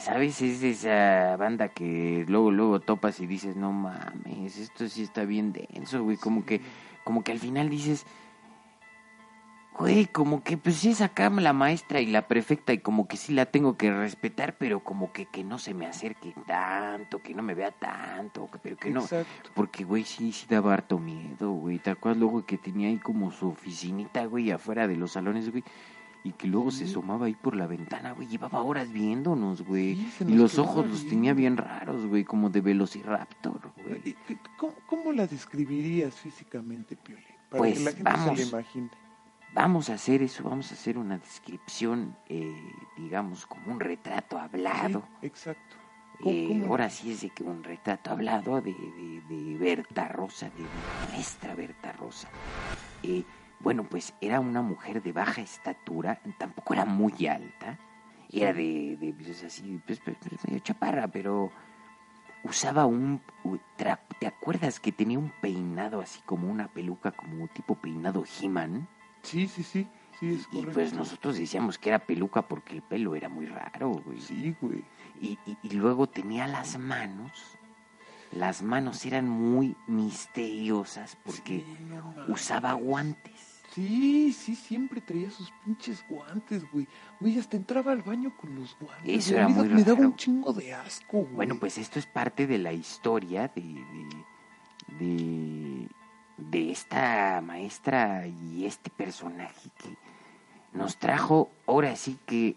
¿sabes? 0.00 0.42
Es 0.42 0.62
esa 0.62 1.36
banda 1.36 1.68
que 1.68 2.24
luego, 2.28 2.50
luego 2.50 2.80
topas 2.80 3.18
y 3.20 3.26
dices, 3.26 3.56
no 3.56 3.72
mames, 3.72 4.58
esto 4.58 4.88
sí 4.88 5.02
está 5.02 5.24
bien 5.24 5.52
denso, 5.52 6.02
güey. 6.04 6.16
Como 6.16 6.44
que, 6.44 6.60
como 7.04 7.24
que 7.24 7.32
al 7.32 7.38
final 7.38 7.70
dices, 7.70 8.04
güey, 9.78 10.04
como 10.06 10.42
que 10.44 10.58
pues 10.58 10.76
sí 10.76 10.90
es 10.90 11.00
acá 11.00 11.30
la 11.30 11.54
maestra 11.54 12.00
y 12.00 12.06
la 12.06 12.28
prefecta 12.28 12.72
y 12.74 12.78
como 12.78 13.08
que 13.08 13.16
sí 13.16 13.32
la 13.32 13.46
tengo 13.46 13.78
que 13.78 13.90
respetar, 13.90 14.56
pero 14.58 14.80
como 14.80 15.12
que, 15.12 15.24
que 15.26 15.42
no 15.44 15.58
se 15.58 15.72
me 15.72 15.86
acerque 15.86 16.34
tanto, 16.46 17.22
que 17.22 17.34
no 17.34 17.42
me 17.42 17.54
vea 17.54 17.70
tanto, 17.70 18.50
que- 18.50 18.58
pero 18.58 18.76
que 18.76 18.90
no. 18.90 19.00
Exacto. 19.00 19.50
Porque, 19.54 19.84
güey, 19.84 20.04
sí, 20.04 20.32
sí 20.32 20.46
daba 20.50 20.74
harto 20.74 20.98
miedo, 20.98 21.52
güey. 21.52 21.78
¿Te 21.78 21.90
acuerdas 21.90 22.18
luego 22.20 22.44
que 22.44 22.58
tenía 22.58 22.88
ahí 22.88 22.98
como 22.98 23.30
su 23.30 23.48
oficinita, 23.48 24.26
güey, 24.26 24.50
afuera 24.50 24.86
de 24.86 24.96
los 24.96 25.12
salones, 25.12 25.50
güey? 25.50 25.64
Y 26.22 26.32
que 26.32 26.46
luego 26.48 26.70
se 26.70 26.84
asomaba 26.84 27.26
ahí 27.26 27.34
por 27.34 27.56
la 27.56 27.66
ventana, 27.66 28.12
güey. 28.12 28.28
Llevaba 28.28 28.62
horas 28.62 28.92
viéndonos, 28.92 29.62
güey. 29.62 29.96
Sí, 30.18 30.24
y 30.28 30.34
los 30.34 30.58
ojos 30.58 30.86
los 30.86 31.06
tenía 31.06 31.32
bien 31.32 31.56
raros, 31.56 32.04
güey, 32.06 32.24
como 32.24 32.50
de 32.50 32.60
velociraptor, 32.60 33.72
¿Y 33.78 33.82
güey. 33.88 34.16
¿Cómo, 34.58 34.74
cómo 34.86 35.12
la 35.12 35.26
describirías 35.26 36.14
físicamente, 36.14 36.96
Pioli? 36.96 37.22
Para 37.48 37.58
Pues, 37.58 37.78
que 37.78 37.84
la 37.84 37.90
gente 37.92 38.02
vamos. 38.02 38.38
se 38.38 38.44
la 38.44 38.50
imagine. 38.50 38.90
Vamos 39.54 39.88
a 39.90 39.94
hacer 39.94 40.22
eso, 40.22 40.44
vamos 40.44 40.70
a 40.70 40.74
hacer 40.74 40.96
una 40.98 41.18
descripción, 41.18 42.14
eh, 42.28 42.54
digamos, 42.98 43.46
como 43.46 43.72
un 43.72 43.80
retrato 43.80 44.38
hablado. 44.38 45.02
Sí, 45.20 45.26
exacto. 45.26 45.76
¿Cómo- 46.20 46.30
Eh, 46.36 46.46
cómo- 46.48 46.66
ahora 46.66 46.90
sí 46.90 47.10
es 47.12 47.22
de 47.22 47.30
que 47.30 47.42
un 47.42 47.64
retrato 47.64 48.10
hablado 48.10 48.60
de, 48.60 48.74
de, 48.74 49.22
de 49.34 49.56
Berta 49.58 50.06
Rosa, 50.08 50.50
de 50.50 51.14
nuestra 51.14 51.54
Berta 51.54 51.92
Rosa. 51.92 52.28
Eh, 53.02 53.24
bueno, 53.60 53.84
pues 53.84 54.14
era 54.20 54.40
una 54.40 54.62
mujer 54.62 55.02
de 55.02 55.12
baja 55.12 55.40
estatura, 55.42 56.20
tampoco 56.38 56.74
era 56.74 56.84
muy 56.84 57.26
alta, 57.26 57.78
era 58.30 58.52
de, 58.52 58.96
de 58.98 59.12
pues, 59.12 59.42
así, 59.44 59.80
pues, 59.86 60.00
pues, 60.00 60.16
pues, 60.28 60.44
medio 60.46 60.60
chaparra, 60.60 61.08
pero 61.08 61.50
usaba 62.44 62.86
un... 62.86 63.20
¿Te 64.18 64.26
acuerdas 64.26 64.80
que 64.80 64.92
tenía 64.92 65.18
un 65.18 65.30
peinado 65.40 66.00
así 66.00 66.20
como 66.24 66.48
una 66.50 66.68
peluca, 66.68 67.12
como 67.12 67.48
tipo 67.48 67.74
peinado 67.74 68.24
He-Man? 68.40 68.86
Sí, 69.22 69.46
sí, 69.48 69.62
sí. 69.62 69.88
Sí, 70.18 70.34
es 70.34 70.48
Y 70.52 70.66
pues 70.66 70.92
nosotros 70.92 71.36
decíamos 71.38 71.78
que 71.78 71.88
era 71.90 71.98
peluca 72.00 72.42
porque 72.42 72.74
el 72.74 72.82
pelo 72.82 73.14
era 73.14 73.28
muy 73.28 73.46
raro, 73.46 73.90
güey. 73.90 74.20
Sí, 74.20 74.54
güey. 74.60 74.84
Y, 75.20 75.38
y- 75.46 75.56
y 75.62 75.70
luego 75.70 76.06
tenía 76.08 76.46
las 76.46 76.78
manos. 76.78 77.32
Las 78.32 78.62
manos 78.62 79.04
eran 79.06 79.28
muy 79.28 79.76
misteriosas 79.86 81.16
porque 81.24 81.64
Sí, 81.66 81.76
no 81.88 82.02
mames. 82.12 82.28
usaba 82.28 82.72
guantes. 82.74 83.49
Sí, 83.74 84.32
sí, 84.32 84.56
siempre 84.56 85.00
traía 85.00 85.30
sus 85.30 85.52
pinches 85.64 86.04
guantes, 86.08 86.68
güey. 86.72 86.88
Güey, 87.20 87.38
hasta 87.38 87.56
entraba 87.56 87.92
al 87.92 88.02
baño 88.02 88.36
con 88.36 88.54
los 88.56 88.76
guantes. 88.80 89.26
Eso 89.26 89.34
era 89.36 89.48
muy 89.48 89.68
Me 89.68 89.84
daba 89.84 90.00
un 90.00 90.16
chingo 90.16 90.52
de 90.52 90.74
asco, 90.74 91.18
güey. 91.18 91.34
Bueno, 91.34 91.56
pues 91.60 91.78
esto 91.78 91.98
es 91.98 92.06
parte 92.06 92.46
de 92.46 92.58
la 92.58 92.72
historia 92.72 93.50
de, 93.54 93.62
de, 93.62 95.04
de, 95.04 95.88
de 96.36 96.70
esta 96.72 97.40
maestra 97.42 98.26
y 98.26 98.64
este 98.64 98.90
personaje 98.90 99.70
que 99.78 99.96
nos 100.72 100.96
trajo 100.98 101.50
ahora 101.66 101.94
sí 101.94 102.18
que 102.26 102.56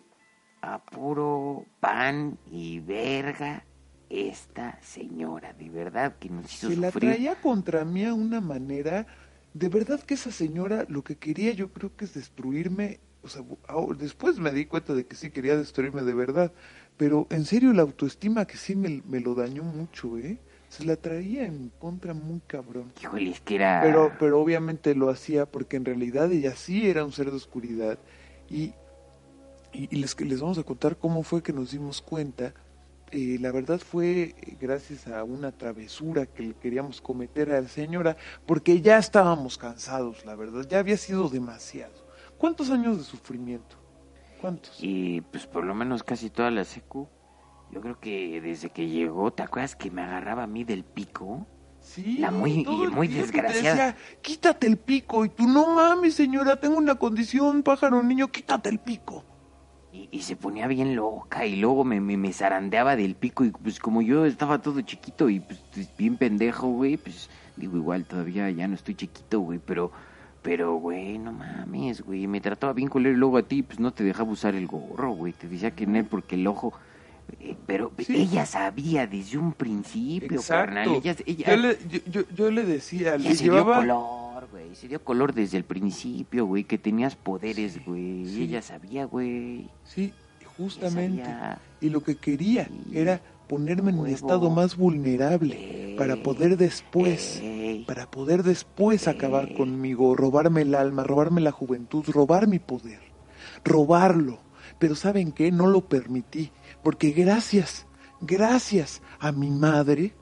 a 0.62 0.80
puro 0.80 1.66
pan 1.80 2.40
y 2.50 2.80
verga 2.80 3.66
esta 4.10 4.80
señora, 4.82 5.54
de 5.54 5.70
verdad 5.70 6.16
que 6.20 6.30
nos 6.30 6.54
hizo 6.54 6.70
Se 6.70 6.78
la 6.78 6.92
traía 6.92 7.36
contra 7.36 7.84
mí 7.84 8.06
a 8.06 8.14
una 8.14 8.42
manera. 8.42 9.08
De 9.54 9.70
verdad 9.70 10.02
que 10.02 10.16
esa 10.16 10.32
señora 10.32 10.86
lo 10.90 11.04
que 11.04 11.16
quería, 11.16 11.52
yo 11.54 11.72
creo 11.72 11.96
que 11.96 12.06
es 12.06 12.14
destruirme. 12.14 13.00
O 13.22 13.28
sea, 13.28 13.44
después 13.98 14.40
me 14.40 14.52
di 14.52 14.66
cuenta 14.66 14.94
de 14.94 15.06
que 15.06 15.16
sí 15.16 15.30
quería 15.30 15.56
destruirme 15.56 16.02
de 16.02 16.14
verdad. 16.14 16.52
Pero 16.98 17.28
en 17.30 17.46
serio, 17.46 17.72
la 17.74 17.84
autoestima 17.84 18.46
que 18.46 18.58
sí 18.58 18.76
me, 18.76 19.02
me 19.08 19.20
lo 19.20 19.36
dañó 19.36 19.64
mucho, 19.64 20.18
¿eh? 20.18 20.40
Se 20.70 20.86
la 20.86 20.96
traía 20.96 21.46
en 21.46 21.72
contra 21.80 22.14
muy 22.16 22.42
cabrón. 22.48 22.92
Híjole, 23.02 23.30
es 23.30 23.42
que 23.42 23.56
era... 23.56 23.82
Pero, 23.84 24.12
pero 24.20 24.42
obviamente 24.42 24.96
lo 24.96 25.10
hacía 25.10 25.46
porque 25.46 25.78
en 25.78 25.86
realidad 25.86 26.32
ella 26.32 26.56
sí 26.56 26.88
era 26.90 27.06
un 27.06 27.12
ser 27.12 27.30
de 27.30 27.38
oscuridad. 27.38 28.00
Y, 28.50 28.74
y, 29.72 29.88
y 29.92 29.96
les, 29.98 30.20
les 30.20 30.42
vamos 30.42 30.58
a 30.58 30.64
contar 30.64 30.98
cómo 30.98 31.22
fue 31.22 31.44
que 31.44 31.54
nos 31.54 31.72
dimos 31.72 32.02
cuenta. 32.02 32.54
Eh, 33.16 33.38
la 33.40 33.52
verdad 33.52 33.80
fue 33.80 34.34
eh, 34.42 34.58
gracias 34.60 35.08
a 35.08 35.24
una 35.24 35.52
travesura 35.52 36.26
que 36.26 36.42
le 36.42 36.54
queríamos 36.56 37.00
cometer 37.00 37.52
a 37.52 37.62
la 37.62 37.68
señora, 37.68 38.18
porque 38.48 38.82
ya 38.82 38.98
estábamos 38.98 39.58
cansados, 39.60 40.26
la 40.26 40.36
verdad, 40.36 40.66
ya 40.68 40.80
había 40.80 40.98
sido 40.98 41.30
demasiado. 41.30 41.94
¿Cuántos 42.40 42.72
años 42.72 42.98
de 42.98 43.04
sufrimiento? 43.04 43.76
¿Cuántos? 44.42 44.78
Y 44.82 45.22
pues 45.22 45.46
por 45.46 45.64
lo 45.64 45.76
menos 45.76 46.02
casi 46.04 46.30
toda 46.32 46.50
la 46.50 46.66
secu. 46.66 47.08
Yo 47.72 47.82
creo 47.82 48.00
que 48.00 48.42
desde 48.42 48.70
que 48.72 48.88
llegó, 48.90 49.32
¿te 49.32 49.44
acuerdas 49.44 49.76
que 49.76 49.92
me 49.92 50.02
agarraba 50.02 50.44
a 50.44 50.48
mí 50.48 50.64
del 50.64 50.84
pico? 50.84 51.46
Sí, 51.80 52.18
La 52.18 52.32
muy- 52.32 52.64
todo 52.64 52.84
el 52.86 52.92
muy 52.92 53.08
desgraciada. 53.08 53.88
decía, 53.94 53.98
quítate 54.22 54.68
el 54.68 54.78
pico. 54.78 55.24
Y 55.26 55.30
tú, 55.30 55.48
no 55.48 55.76
mames, 55.76 56.16
señora, 56.16 56.60
tengo 56.60 56.78
una 56.78 56.96
condición, 56.96 57.62
pájaro 57.62 58.02
niño, 58.02 58.28
quítate 58.30 58.70
el 58.70 58.80
pico. 58.80 59.24
Y, 59.94 60.10
y 60.12 60.22
se 60.24 60.36
ponía 60.36 60.66
bien 60.68 60.96
loca 60.96 61.46
y 61.46 61.56
luego 61.56 61.84
me, 61.84 62.02
me, 62.02 62.18
me 62.18 62.34
zarandeaba 62.34 62.96
del 62.96 63.14
pico 63.16 63.46
y 63.46 63.52
pues 63.52 63.80
como 63.80 64.02
yo 64.02 64.26
estaba 64.26 64.60
todo 64.60 64.82
chiquito 64.82 65.30
y 65.30 65.40
pues 65.40 65.62
bien 65.98 66.18
pendejo, 66.18 66.68
güey, 66.68 66.98
pues 66.98 67.30
digo 67.58 67.78
igual 67.78 68.04
todavía 68.06 68.50
ya 68.50 68.68
no 68.68 68.74
estoy 68.76 68.96
chiquito, 68.96 69.40
güey, 69.40 69.60
pero... 69.64 69.92
Pero, 70.42 70.76
güey, 70.76 71.20
no 71.20 71.32
mames, 71.32 72.02
güey, 72.02 72.28
me 72.28 72.42
trataba 72.42 72.74
bien 72.74 72.90
culero 72.90 73.16
y 73.16 73.18
luego 73.18 73.38
a 73.38 73.44
ti, 73.44 73.64
pues 73.64 73.80
no 73.80 73.94
te 73.94 74.04
dejaba 74.04 74.30
usar 74.30 74.56
el 74.56 74.68
gorro, 74.68 75.12
güey, 75.12 75.32
te 75.32 75.48
decía 75.48 75.72
que 75.72 75.86
en 75.86 75.96
él 75.96 76.04
porque 76.04 76.36
el 76.36 76.46
ojo... 76.48 76.74
eh, 77.40 77.56
pero 77.66 77.94
Sí. 78.00 78.14
ella 78.24 78.46
sabía 78.46 79.08
desde 79.08 79.38
un 79.38 79.54
principio, 79.54 80.42
carnal. 80.46 80.90
Ella, 80.96 81.16
ella, 81.26 81.50
Yo, 81.50 81.56
le, 81.56 81.78
yo, 81.90 82.00
yo, 82.12 82.22
yo 82.36 82.52
le 82.52 82.64
decía, 82.64 83.18
le 83.18 83.34
llevaba... 83.36 83.78
color, 83.78 84.23
güey, 84.54 84.76
se 84.76 84.88
dio 84.88 85.04
color 85.04 85.34
desde 85.34 85.58
el 85.58 85.64
principio, 85.64 86.46
güey, 86.46 86.64
que 86.64 86.78
tenías 86.78 87.16
poderes, 87.16 87.84
güey. 87.84 88.28
sí. 88.28 88.44
Ella 88.44 88.62
sabía, 88.62 89.06
güey. 89.06 89.68
Sí, 89.84 90.14
justamente. 90.58 91.24
y 91.82 91.90
lo 91.90 92.04
que 92.04 92.18
quería 92.18 92.70
era 92.94 93.20
ponerme 93.48 93.90
en 93.90 94.00
un 94.00 94.08
estado 94.08 94.52
más 94.52 94.78
vulnerable 94.78 95.96
para 95.98 96.18
poder 96.18 96.56
después, 96.56 97.42
para 97.88 98.12
poder 98.12 98.44
después 98.44 99.08
acabar 99.08 99.56
conmigo, 99.56 100.16
robarme 100.16 100.62
el 100.62 100.76
alma, 100.76 101.04
robarme 101.04 101.42
la 101.42 101.52
juventud, 101.52 102.06
robar 102.08 102.48
mi 102.48 102.60
poder, 102.60 103.00
robarlo. 103.64 104.38
Pero 104.78 104.96
¿saben 104.96 105.32
qué? 105.32 105.52
No 105.52 105.66
lo 105.66 105.82
permití, 105.82 106.52
porque 106.84 107.10
gracias, 107.10 107.88
gracias 108.22 109.02
a 109.20 109.32
mi 109.32 109.50
madre, 109.50 110.14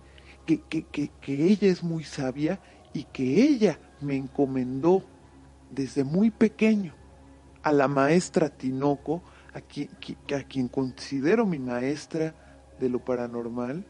que, 0.45 0.61
que, 0.61 0.83
que, 0.83 1.09
que 1.19 1.47
ella 1.47 1.67
es 1.67 1.83
muy 1.83 2.05
sabia 2.05 2.61
y 2.93 3.03
que 3.03 3.43
ella 3.43 3.77
me 4.01 4.15
encomendó 4.15 5.03
desde 5.69 6.03
muy 6.03 6.31
pequeño 6.31 6.93
a 7.63 7.71
la 7.71 7.87
maestra 7.87 8.49
Tinoco, 8.49 9.21
a 9.53 9.61
quien, 9.61 10.67
considero 10.67 11.45
mi 11.45 11.59
maestra 11.59 12.33
de 12.79 12.89
lo 12.89 12.99
paranormal, 12.99 13.85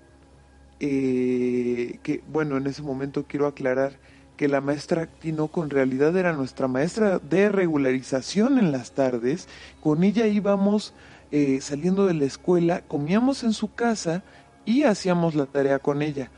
eh, 0.79 1.99
que 2.03 2.23
bueno, 2.31 2.57
en 2.57 2.67
ese 2.67 2.81
momento 2.81 3.25
quiero 3.27 3.47
aclarar 3.47 3.99
que 4.37 4.47
la 4.47 4.61
maestra 4.61 5.05
Tinoco 5.05 5.63
en 5.63 5.69
realidad 5.69 6.15
era 6.17 6.33
nuestra 6.33 6.67
maestra 6.67 7.19
de 7.19 7.49
regularización 7.49 8.57
en 8.57 8.71
las 8.71 8.93
tardes, 8.93 9.47
con 9.81 10.03
ella 10.03 10.25
íbamos 10.27 10.93
eh, 11.31 11.61
saliendo 11.61 12.07
de 12.07 12.15
la 12.15 12.25
escuela, 12.25 12.81
comíamos 12.81 13.43
en 13.43 13.53
su 13.53 13.73
casa 13.73 14.23
y 14.65 14.83
hacíamos 14.83 15.35
la 15.35 15.45
tarea 15.45 15.79
con 15.79 16.01
ella, 16.01 16.31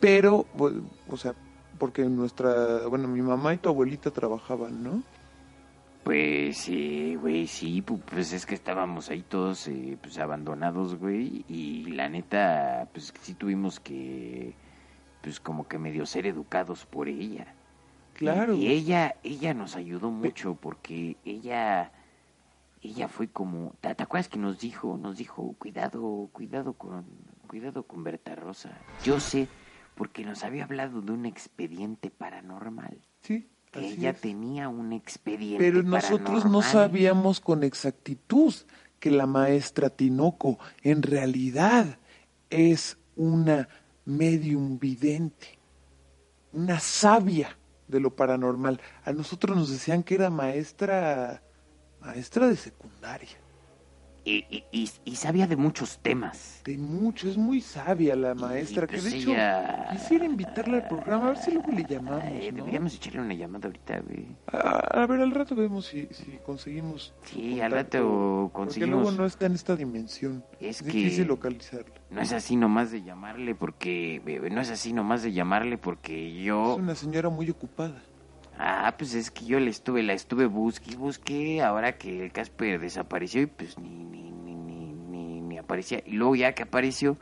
pero, 0.00 0.46
bu- 0.56 0.82
o 1.08 1.16
sea, 1.16 1.34
porque 1.84 2.04
nuestra, 2.04 2.86
bueno, 2.88 3.08
mi 3.08 3.20
mamá 3.20 3.52
y 3.52 3.58
tu 3.58 3.68
abuelita 3.68 4.10
trabajaban, 4.10 4.82
¿no? 4.82 5.02
Pues 6.02 6.56
sí, 6.56 7.14
güey, 7.16 7.46
sí, 7.46 7.82
pu- 7.82 8.00
pues 8.10 8.32
es 8.32 8.46
que 8.46 8.54
estábamos 8.54 9.10
ahí 9.10 9.20
todos 9.20 9.68
eh, 9.68 9.98
pues 10.00 10.18
abandonados, 10.18 10.94
güey, 10.98 11.44
y 11.46 11.84
la 11.90 12.08
neta, 12.08 12.88
pues 12.94 13.12
sí 13.20 13.34
tuvimos 13.34 13.80
que, 13.80 14.54
pues 15.20 15.40
como 15.40 15.68
que 15.68 15.76
medio 15.78 16.06
ser 16.06 16.26
educados 16.26 16.86
por 16.86 17.06
ella. 17.06 17.52
Claro. 18.14 18.54
Y, 18.54 18.60
y 18.60 18.68
ella, 18.68 19.16
ella 19.22 19.52
nos 19.52 19.76
ayudó 19.76 20.10
mucho 20.10 20.54
porque 20.54 21.18
ella, 21.26 21.92
ella 22.82 23.08
fue 23.08 23.28
como, 23.28 23.74
¿te, 23.82 23.94
te 23.94 24.02
acuerdas 24.04 24.30
que 24.30 24.38
nos 24.38 24.58
dijo, 24.58 24.96
nos 24.96 25.18
dijo, 25.18 25.54
cuidado, 25.58 26.30
cuidado 26.32 26.72
con, 26.72 27.04
cuidado 27.46 27.82
con 27.82 28.04
Berta 28.04 28.34
Rosa? 28.34 28.70
Yo 29.02 29.20
sé, 29.20 29.48
porque 29.94 30.24
nos 30.24 30.44
había 30.44 30.64
hablado 30.64 31.00
de 31.02 31.12
un 31.12 31.26
expediente 31.26 32.10
paranormal. 32.10 33.00
Sí, 33.22 33.48
Que 33.70 33.80
así 33.80 33.88
ella 33.94 34.10
es. 34.10 34.20
tenía 34.20 34.68
un 34.68 34.92
expediente 34.92 35.64
Pero 35.64 35.82
nosotros 35.82 36.44
no 36.44 36.60
paranormal. 36.60 36.62
sabíamos 36.64 37.40
con 37.40 37.62
exactitud 37.64 38.54
que 38.98 39.10
la 39.10 39.26
maestra 39.26 39.90
Tinoco 39.90 40.58
en 40.82 41.02
realidad 41.02 41.98
es 42.50 42.96
una 43.16 43.68
medium 44.04 44.78
vidente, 44.78 45.58
una 46.52 46.80
sabia 46.80 47.56
de 47.88 48.00
lo 48.00 48.14
paranormal. 48.16 48.80
A 49.04 49.12
nosotros 49.12 49.56
nos 49.56 49.70
decían 49.70 50.02
que 50.02 50.14
era 50.14 50.30
maestra, 50.30 51.42
maestra 52.00 52.48
de 52.48 52.56
secundaria. 52.56 53.36
Y, 54.26 54.64
y, 54.72 54.90
y- 55.04 55.16
sabía 55.16 55.46
de 55.46 55.56
muchos 55.56 55.98
temas. 55.98 56.62
De 56.64 56.78
mucho, 56.78 57.28
es 57.28 57.36
muy 57.36 57.60
sabia 57.60 58.16
la 58.16 58.34
maestra, 58.34 58.86
que 58.86 58.96
pues 58.96 59.04
de 59.10 59.18
hecho 59.18 59.32
ella- 59.32 59.88
quisiera 59.92 60.24
invitarla 60.24 60.78
al 60.78 60.88
programa, 60.88 61.26
a 61.26 61.28
ver 61.32 61.36
si 61.38 61.50
luego 61.52 61.70
le 61.72 61.84
llamamos, 61.84 62.24
Eh, 62.32 62.50
¿no? 62.50 62.58
Deberíamos 62.58 62.94
echarle 62.94 63.20
una 63.20 63.34
llamada 63.34 63.66
ahorita, 63.66 64.00
güey. 64.00 64.26
A, 64.50 65.02
a 65.02 65.06
ver, 65.06 65.20
al 65.20 65.30
rato 65.30 65.54
vemos 65.54 65.84
si, 65.86 66.06
si 66.10 66.38
conseguimos. 66.46 67.12
Sí, 67.24 67.60
al 67.60 67.72
rato 67.72 68.50
Porque 68.50 68.64
conseguimos. 68.80 69.02
luego 69.02 69.12
no 69.18 69.26
está 69.26 69.44
en 69.44 69.52
esta 69.54 69.76
dimensión. 69.76 70.42
Es 70.58 70.80
Es 70.80 70.86
que- 70.86 70.92
difícil 70.92 71.26
localizarla. 71.26 71.94
No 72.10 72.20
es 72.22 72.32
así 72.32 72.56
nomás 72.56 72.90
de 72.92 73.02
llamarle 73.02 73.54
porque... 73.54 74.22
No 74.50 74.60
es 74.62 74.70
así 74.70 74.92
nomás 74.94 75.22
de 75.22 75.32
llamarle 75.32 75.76
porque 75.76 76.42
yo... 76.42 76.72
Es 76.74 76.78
una 76.78 76.94
señora 76.94 77.28
muy 77.28 77.50
ocupada. 77.50 78.00
Ah, 78.58 78.94
pues 78.96 79.14
es 79.14 79.30
que 79.30 79.44
yo 79.46 79.58
la 79.58 79.70
estuve, 79.70 80.02
la 80.02 80.12
estuve 80.12 80.46
busque 80.46 80.92
y 80.92 80.96
busqué 80.96 81.62
ahora 81.62 81.98
que 81.98 82.24
el 82.24 82.32
Casper 82.32 82.78
desapareció 82.80 83.42
y 83.42 83.46
pues 83.46 83.78
ni, 83.78 83.88
ni, 83.88 84.30
ni, 84.30 84.54
ni, 84.54 85.40
ni, 85.40 85.58
aparecía. 85.58 86.02
Y 86.06 86.12
luego 86.12 86.36
ya 86.36 86.52
que 86.52 86.62
apareció, 86.62 87.18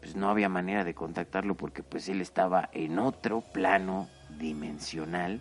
pues 0.00 0.14
no 0.14 0.28
había 0.28 0.48
manera 0.50 0.84
de 0.84 0.94
contactarlo 0.94 1.56
porque 1.56 1.82
pues 1.82 2.08
él 2.08 2.20
estaba 2.20 2.68
en 2.72 2.98
otro 2.98 3.40
plano 3.40 4.08
dimensional 4.38 5.40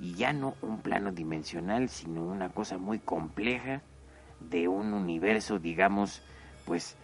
y 0.00 0.14
ya 0.14 0.32
no 0.32 0.54
un 0.62 0.80
plano 0.80 1.12
dimensional, 1.12 1.88
sino 1.88 2.24
una 2.24 2.48
cosa 2.48 2.78
muy 2.78 2.98
compleja 2.98 3.82
de 4.40 4.66
un 4.66 4.92
universo, 4.92 5.58
digamos, 5.58 6.22
pues 6.64 6.96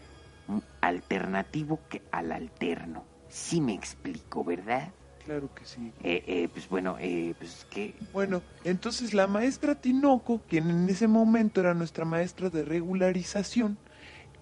alternativo 0.81 1.81
que 1.89 2.03
al 2.11 2.33
alterno. 2.33 3.05
Sí 3.29 3.61
me 3.61 3.75
explico, 3.75 4.43
¿verdad? 4.43 4.93
Claro 5.27 5.53
que 5.53 5.65
sí. 5.65 5.93
Eh, 6.05 6.23
eh, 6.29 6.49
pues 6.53 6.69
bueno, 6.69 6.97
eh, 7.01 7.35
pues 7.37 7.67
que 7.69 7.97
Bueno, 8.13 8.43
entonces 8.63 9.13
la 9.13 9.27
maestra 9.27 9.75
Tinoco, 9.75 10.41
quien 10.49 10.71
en 10.71 10.89
ese 10.89 11.09
momento 11.09 11.61
era 11.61 11.75
nuestra 11.75 12.05
maestra 12.05 12.49
de 12.49 12.65
regularización, 12.65 13.77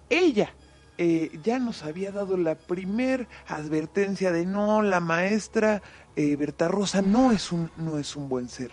ella 0.09 0.53
ya 1.43 1.59
nos 1.59 1.83
había 1.83 2.13
dado 2.13 2.37
la 2.37 2.55
primer 2.55 3.27
advertencia 3.47 4.31
de 4.31 4.45
no, 4.45 4.81
la 4.81 5.01
maestra 5.01 5.81
Berta 6.15 6.69
Rosa 6.69 7.01
no 7.01 7.33
es 7.33 7.51
un 7.51 7.69
no 7.75 7.97
es 7.97 8.15
un 8.15 8.29
buen 8.29 8.47
ser. 8.47 8.71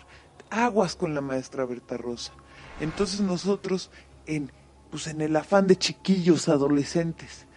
Aguas 0.49 0.95
con 0.95 1.15
la 1.15 1.19
maestra 1.19 1.65
Berta 1.65 1.97
Rosa. 1.97 2.31
Entonces 2.79 3.19
nosotros 3.19 3.91
en 4.25 4.51
pues 4.89 5.07
en 5.07 5.19
el 5.19 5.35
afán 5.35 5.65
de 5.65 5.75
chiquillos 5.75 6.47
adolescentes, 6.47 7.47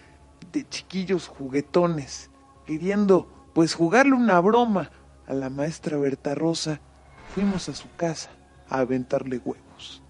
de 0.50 0.66
chiquillos 0.68 1.28
juguetones, 1.28 2.30
queriendo 2.64 3.35
pues 3.56 3.72
jugarle 3.74 4.12
una 4.12 4.38
broma 4.40 4.90
a 5.26 5.32
la 5.32 5.48
maestra 5.48 5.96
Berta 5.96 6.34
Rosa, 6.34 6.78
fuimos 7.26 7.70
a 7.70 7.74
su 7.74 7.88
casa 7.96 8.28
a 8.68 8.80
aventarle 8.80 9.38
huevos. 9.42 10.02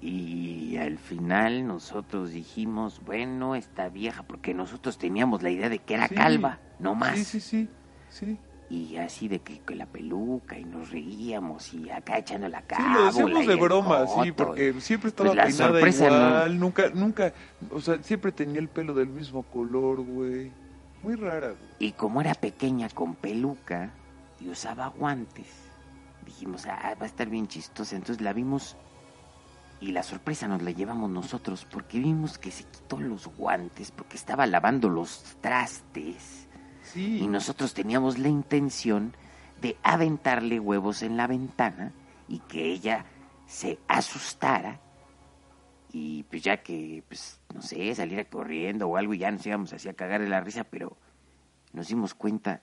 y 0.00 0.78
al 0.78 0.96
final 0.98 1.66
nosotros 1.66 2.30
dijimos, 2.30 3.02
bueno, 3.04 3.54
esta 3.54 3.90
vieja, 3.90 4.22
porque 4.22 4.54
nosotros 4.54 4.96
teníamos 4.96 5.42
la 5.42 5.50
idea 5.50 5.68
de 5.68 5.80
que 5.80 5.94
era 5.94 6.08
Sí. 6.08 6.14
calva, 6.14 6.60
no 6.78 6.94
más. 6.94 7.18
Sí, 7.18 7.24
sí, 7.24 7.40
sí, 7.40 7.68
sí. 8.08 8.38
Y 8.70 8.96
así 8.96 9.28
de 9.28 9.40
que, 9.40 9.60
que 9.60 9.74
la 9.76 9.84
peluca 9.84 10.58
y 10.58 10.64
nos 10.64 10.90
reíamos 10.90 11.74
y 11.74 11.90
acá 11.90 12.16
echando 12.18 12.48
la 12.48 12.60
Sí, 12.60 12.64
cábula. 12.68 12.94
lo 12.98 13.04
decíamos 13.04 13.46
de 13.46 13.54
broma, 13.56 14.06
sí, 14.06 14.32
porque 14.32 14.80
siempre 14.80 15.10
estaba 15.10 15.28
Pues 15.34 15.44
peinada 15.44 15.72
sorpresa, 15.72 16.08
¿no? 16.08 16.16
igual, 16.28 16.58
nunca, 16.58 16.88
nunca, 16.94 17.32
o 17.70 17.80
sea, 17.82 18.02
siempre 18.02 18.32
tenía 18.32 18.60
el 18.60 18.68
pelo 18.68 18.94
del 18.94 19.08
mismo 19.08 19.42
color, 19.42 20.00
güey. 20.00 20.50
Muy 21.02 21.16
rara, 21.16 21.48
güey. 21.48 21.70
Y 21.78 21.92
como 21.92 22.20
era 22.20 22.34
pequeña 22.34 22.88
con 22.88 23.14
peluca 23.14 23.90
y 24.40 24.48
usaba 24.48 24.88
guantes, 24.88 25.48
dijimos, 26.24 26.66
ah, 26.66 26.94
va 27.00 27.04
a 27.04 27.06
estar 27.06 27.28
bien 27.28 27.48
chistosa. 27.48 27.96
Entonces 27.96 28.22
la 28.22 28.32
vimos 28.32 28.76
y 29.80 29.90
la 29.90 30.04
sorpresa 30.04 30.46
nos 30.46 30.62
la 30.62 30.70
llevamos 30.70 31.10
nosotros 31.10 31.66
porque 31.68 31.98
vimos 31.98 32.38
que 32.38 32.52
se 32.52 32.64
quitó 32.64 33.00
los 33.00 33.26
guantes 33.36 33.90
porque 33.90 34.16
estaba 34.16 34.46
lavando 34.46 34.88
los 34.88 35.36
trastes 35.40 36.46
Sí, 36.84 37.18
y 37.20 37.26
nosotros 37.26 37.74
teníamos 37.74 38.18
la 38.18 38.28
intención 38.28 39.14
de 39.60 39.76
aventarle 39.82 40.60
huevos 40.60 41.02
en 41.02 41.16
la 41.16 41.26
ventana 41.26 41.92
y 42.28 42.38
que 42.40 42.64
ella 42.64 43.04
se 43.46 43.78
asustara 43.88 44.80
y 45.92 46.22
pues 46.24 46.42
ya 46.42 46.62
que, 46.62 47.04
pues, 47.06 47.38
no 47.54 47.62
sé, 47.62 47.94
saliera 47.94 48.24
corriendo 48.24 48.88
o 48.88 48.96
algo 48.96 49.14
y 49.14 49.18
ya 49.18 49.30
nos 49.30 49.46
íbamos 49.46 49.72
así 49.72 49.88
a 49.88 49.94
cagar 49.94 50.20
de 50.20 50.28
la 50.28 50.40
risa, 50.40 50.64
pero 50.64 50.96
nos 51.72 51.88
dimos 51.88 52.14
cuenta 52.14 52.60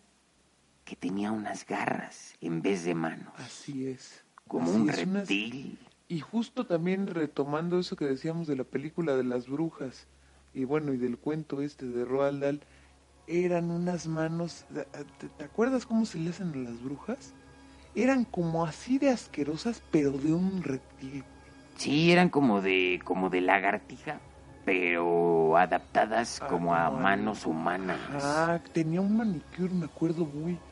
que 0.86 0.96
tenía 0.96 1.32
unas 1.32 1.66
garras 1.66 2.36
en 2.42 2.62
vez 2.62 2.84
de 2.84 2.96
manos, 2.96 3.34
así 3.38 3.88
es. 3.88 4.24
como 4.48 4.66
Así 4.72 4.76
un 4.82 4.90
es, 4.90 5.06
unas- 5.06 5.28
reptil. 5.30 5.80
Y 6.08 6.22
justo 6.22 6.66
también 6.66 7.06
retomando 7.06 7.78
eso 7.80 7.96
que 7.96 8.06
decíamos 8.06 8.48
de 8.48 8.56
la 8.56 8.64
película 8.64 9.16
de 9.16 9.24
las 9.24 9.48
brujas, 9.48 10.08
y 10.56 10.64
bueno, 10.64 10.92
y 10.94 10.98
del 10.98 11.20
cuento 11.20 11.62
este 11.62 11.86
de 11.86 12.04
Roald 12.06 12.42
Dahl, 12.42 12.62
eran 13.28 13.70
unas 13.70 14.08
manos, 14.08 14.66
¿te, 14.74 15.28
te 15.38 15.44
acuerdas 15.44 15.86
cómo 15.86 16.08
se 16.08 16.18
le 16.18 16.32
hacen 16.32 16.52
a 16.54 16.58
las 16.58 16.82
brujas? 16.82 17.34
Eran 17.94 18.24
como 18.26 18.66
así 18.66 18.98
de 18.98 19.10
asquerosas, 19.12 19.84
pero 19.92 20.12
de 20.12 20.34
un 20.34 20.64
reptil. 20.64 21.24
Sí, 21.76 22.12
eran 22.12 22.30
como 22.30 22.62
de, 22.62 23.00
como 23.04 23.30
de 23.30 23.42
lagartija, 23.42 24.20
pero 24.64 25.58
adaptadas 25.58 26.40
Ah, 26.40 26.48
como 26.48 26.76
a 26.76 26.90
manos 26.92 27.46
humanas. 27.46 28.52
Ah, 28.52 28.62
tenía 28.74 29.02
un 29.02 29.16
manicure, 29.18 29.74
me 29.74 29.86
acuerdo, 29.86 30.26
muy, 30.26 30.64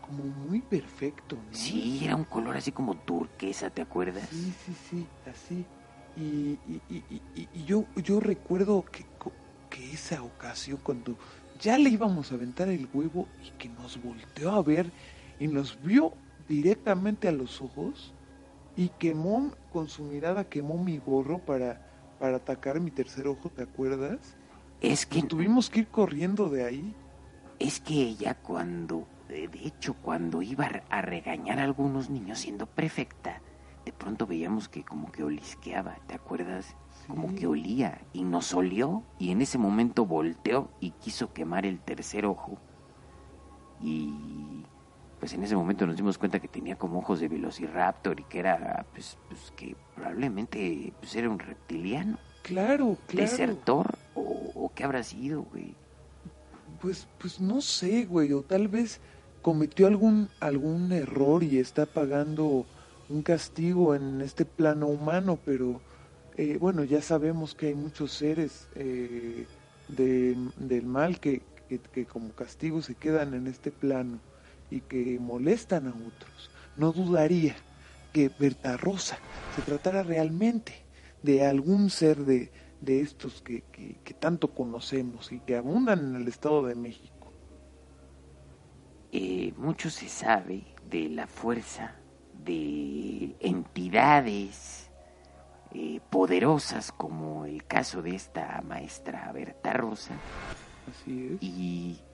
como 0.00 0.24
muy 0.24 0.62
perfecto, 0.62 1.42
¿no? 1.44 1.58
Sí, 1.62 2.04
era 2.04 2.14
un 2.16 2.24
color 2.24 2.56
así 2.56 2.70
como 2.72 2.98
turquesa, 2.98 3.70
¿te 3.70 3.82
acuerdas? 3.82 4.30
Sí, 4.30 4.52
sí, 4.52 4.74
sí, 4.74 5.12
así. 5.24 5.70
Y, 6.14 6.60
y, 6.64 6.82
y, 6.88 7.24
y- 7.34 7.64
yo, 7.64 7.88
yo 7.96 8.20
recuerdo 8.20 8.84
que, 8.84 9.10
que 9.68 9.92
esa 9.92 10.22
ocasión 10.22 10.78
cuando 10.82 11.18
ya 11.54 11.78
le 11.78 11.90
íbamos 11.90 12.32
a 12.32 12.36
aventar 12.36 12.68
el 12.68 12.88
huevo 12.92 13.32
y 13.38 13.50
que 13.52 13.68
nos 13.68 13.98
volteó 14.00 14.52
a 14.52 14.62
ver 14.62 14.94
y 15.38 15.48
nos 15.48 15.80
vio 15.80 16.18
directamente 16.38 17.28
a 17.28 17.32
los 17.32 17.60
ojos 17.60 18.14
y 18.76 18.90
quemó, 18.90 19.56
con 19.68 19.88
su 19.88 20.04
mirada 20.04 20.48
quemó 20.48 20.78
mi 20.82 20.98
gorro 20.98 21.44
para, 21.44 21.85
para 22.18 22.36
atacar 22.36 22.80
mi 22.80 22.90
tercer 22.90 23.26
ojo, 23.28 23.50
¿te 23.50 23.62
acuerdas? 23.62 24.36
Es 24.80 25.06
que, 25.06 25.22
Tuvimos 25.22 25.70
que 25.70 25.80
ir 25.80 25.88
corriendo 25.88 26.48
de 26.48 26.64
ahí. 26.64 26.94
es 27.58 27.80
que 27.80 27.94
ella 27.94 28.34
cuando, 28.34 29.06
de 29.28 29.48
hecho, 29.64 29.94
cuando 29.94 30.42
iba 30.42 30.68
a 30.90 31.00
regañar 31.02 31.58
a 31.58 31.64
algunos 31.64 32.10
niños 32.10 32.40
siendo 32.40 32.66
prefecta, 32.66 33.40
de 33.84 33.92
pronto 33.92 34.26
veíamos 34.26 34.68
que 34.68 34.84
como 34.84 35.10
que 35.12 35.22
olisqueaba, 35.22 35.96
¿te 36.06 36.14
acuerdas? 36.14 36.76
Como 37.06 37.34
que 37.34 37.46
olía 37.46 38.00
y 38.12 38.24
nos 38.24 38.52
olió 38.52 39.04
y 39.18 39.30
en 39.30 39.40
ese 39.40 39.58
momento 39.58 40.04
volteó 40.04 40.70
y 40.80 40.90
quiso 40.90 41.32
quemar 41.32 41.64
el 41.64 41.78
tercer 41.80 42.26
ojo. 42.26 42.58
Y 43.80 44.64
pues 45.26 45.34
en 45.34 45.42
ese 45.42 45.56
momento 45.56 45.88
nos 45.88 45.96
dimos 45.96 46.18
cuenta 46.18 46.38
que 46.38 46.46
tenía 46.46 46.76
como 46.76 47.00
ojos 47.00 47.18
de 47.18 47.26
velociraptor 47.26 48.20
y 48.20 48.22
que 48.22 48.38
era, 48.38 48.86
pues, 48.92 49.18
pues 49.28 49.50
que 49.56 49.74
probablemente 49.96 50.92
pues, 51.00 51.16
era 51.16 51.28
un 51.28 51.40
reptiliano, 51.40 52.16
Claro, 52.44 52.96
claro. 53.08 53.28
desertor 53.28 53.98
o, 54.14 54.20
o 54.54 54.72
qué 54.72 54.84
habrá 54.84 55.02
sido, 55.02 55.42
güey. 55.42 55.74
Pues, 56.80 57.08
pues 57.18 57.40
no 57.40 57.60
sé, 57.60 58.04
güey, 58.04 58.32
o 58.34 58.42
tal 58.42 58.68
vez 58.68 59.00
cometió 59.42 59.88
algún, 59.88 60.28
algún 60.38 60.92
error 60.92 61.42
y 61.42 61.58
está 61.58 61.86
pagando 61.86 62.64
un 63.08 63.22
castigo 63.22 63.96
en 63.96 64.20
este 64.20 64.44
plano 64.44 64.86
humano, 64.86 65.40
pero 65.44 65.80
eh, 66.36 66.56
bueno, 66.60 66.84
ya 66.84 67.02
sabemos 67.02 67.56
que 67.56 67.66
hay 67.66 67.74
muchos 67.74 68.12
seres 68.12 68.68
eh, 68.76 69.48
de- 69.88 70.36
del 70.56 70.86
mal 70.86 71.18
que, 71.18 71.42
que, 71.68 71.80
que 71.80 72.06
como 72.06 72.32
castigo 72.32 72.80
se 72.80 72.94
quedan 72.94 73.34
en 73.34 73.48
este 73.48 73.72
plano 73.72 74.20
y 74.70 74.82
que 74.82 75.18
molestan 75.20 75.88
a 75.88 75.90
otros. 75.94 76.50
No 76.76 76.92
dudaría 76.92 77.56
que 78.12 78.30
Berta 78.30 78.76
Rosa 78.76 79.18
se 79.50 79.62
tratara 79.62 80.02
realmente 80.02 80.86
de 81.22 81.46
algún 81.46 81.90
ser 81.90 82.18
de, 82.24 82.52
de 82.80 83.00
estos 83.00 83.42
que, 83.42 83.62
que, 83.72 84.00
que 84.04 84.14
tanto 84.14 84.54
conocemos 84.54 85.32
y 85.32 85.40
que 85.40 85.56
abundan 85.56 86.00
en 86.00 86.16
el 86.16 86.28
Estado 86.28 86.64
de 86.66 86.74
México. 86.76 87.32
eh, 89.12 89.52
mucho 89.56 89.90
se 89.90 90.08
sabe 90.08 90.74
de 90.88 91.08
la 91.08 91.26
fuerza 91.26 91.96
de 92.32 93.36
entidades 93.40 94.90
eh, 95.72 96.00
poderosas 96.10 96.92
como 96.92 97.44
el 97.46 97.64
caso 97.66 98.02
de 98.02 98.14
esta 98.14 98.62
maestra 98.62 99.32
Berta 99.32 99.72
Rosa 99.72 100.22
Así 100.86 101.26
es. 101.34 101.40
y 101.40 102.05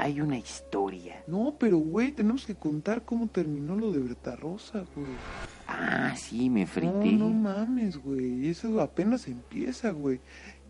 hay 0.00 0.20
una 0.20 0.38
historia. 0.38 1.22
No, 1.26 1.56
pero 1.58 1.78
güey, 1.78 2.12
tenemos 2.12 2.46
que 2.46 2.56
contar 2.56 3.04
cómo 3.04 3.28
terminó 3.28 3.76
lo 3.76 3.92
de 3.92 4.00
Berta 4.00 4.36
Rosa, 4.36 4.84
güey. 4.94 5.20
Ah, 5.66 6.14
sí, 6.16 6.50
me 6.50 6.66
No, 6.66 6.66
frité. 6.66 7.12
no 7.12 7.30
mames, 7.30 7.98
güey. 7.98 8.48
Eso 8.48 8.80
apenas 8.80 9.28
empieza, 9.28 9.90
güey. 9.90 10.20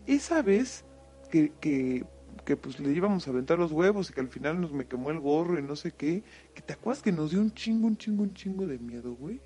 Esa 0.05 0.41
vez 0.41 0.85
que, 1.29 1.53
que, 1.59 2.05
que 2.45 2.57
pues 2.57 2.79
le 2.79 2.91
íbamos 2.93 3.27
a 3.27 3.31
aventar 3.31 3.57
los 3.59 3.71
huevos 3.71 4.09
y 4.09 4.13
que 4.13 4.21
al 4.21 4.29
final 4.29 4.59
nos 4.61 4.73
me 4.73 4.87
quemó 4.87 5.11
el 5.11 5.19
gorro 5.19 5.57
y 5.59 5.63
no 5.63 5.75
sé 5.75 5.93
qué, 5.93 6.23
que 6.53 6.61
te 6.61 6.73
acuerdas 6.73 7.03
que 7.03 7.11
nos 7.11 7.31
dio 7.31 7.41
un 7.41 7.53
chingo, 7.53 7.87
un 7.87 7.97
chingo, 7.97 8.23
un 8.23 8.33
chingo 8.33 8.67
de 8.67 8.79
miedo, 8.79 9.13
güey. 9.15 9.41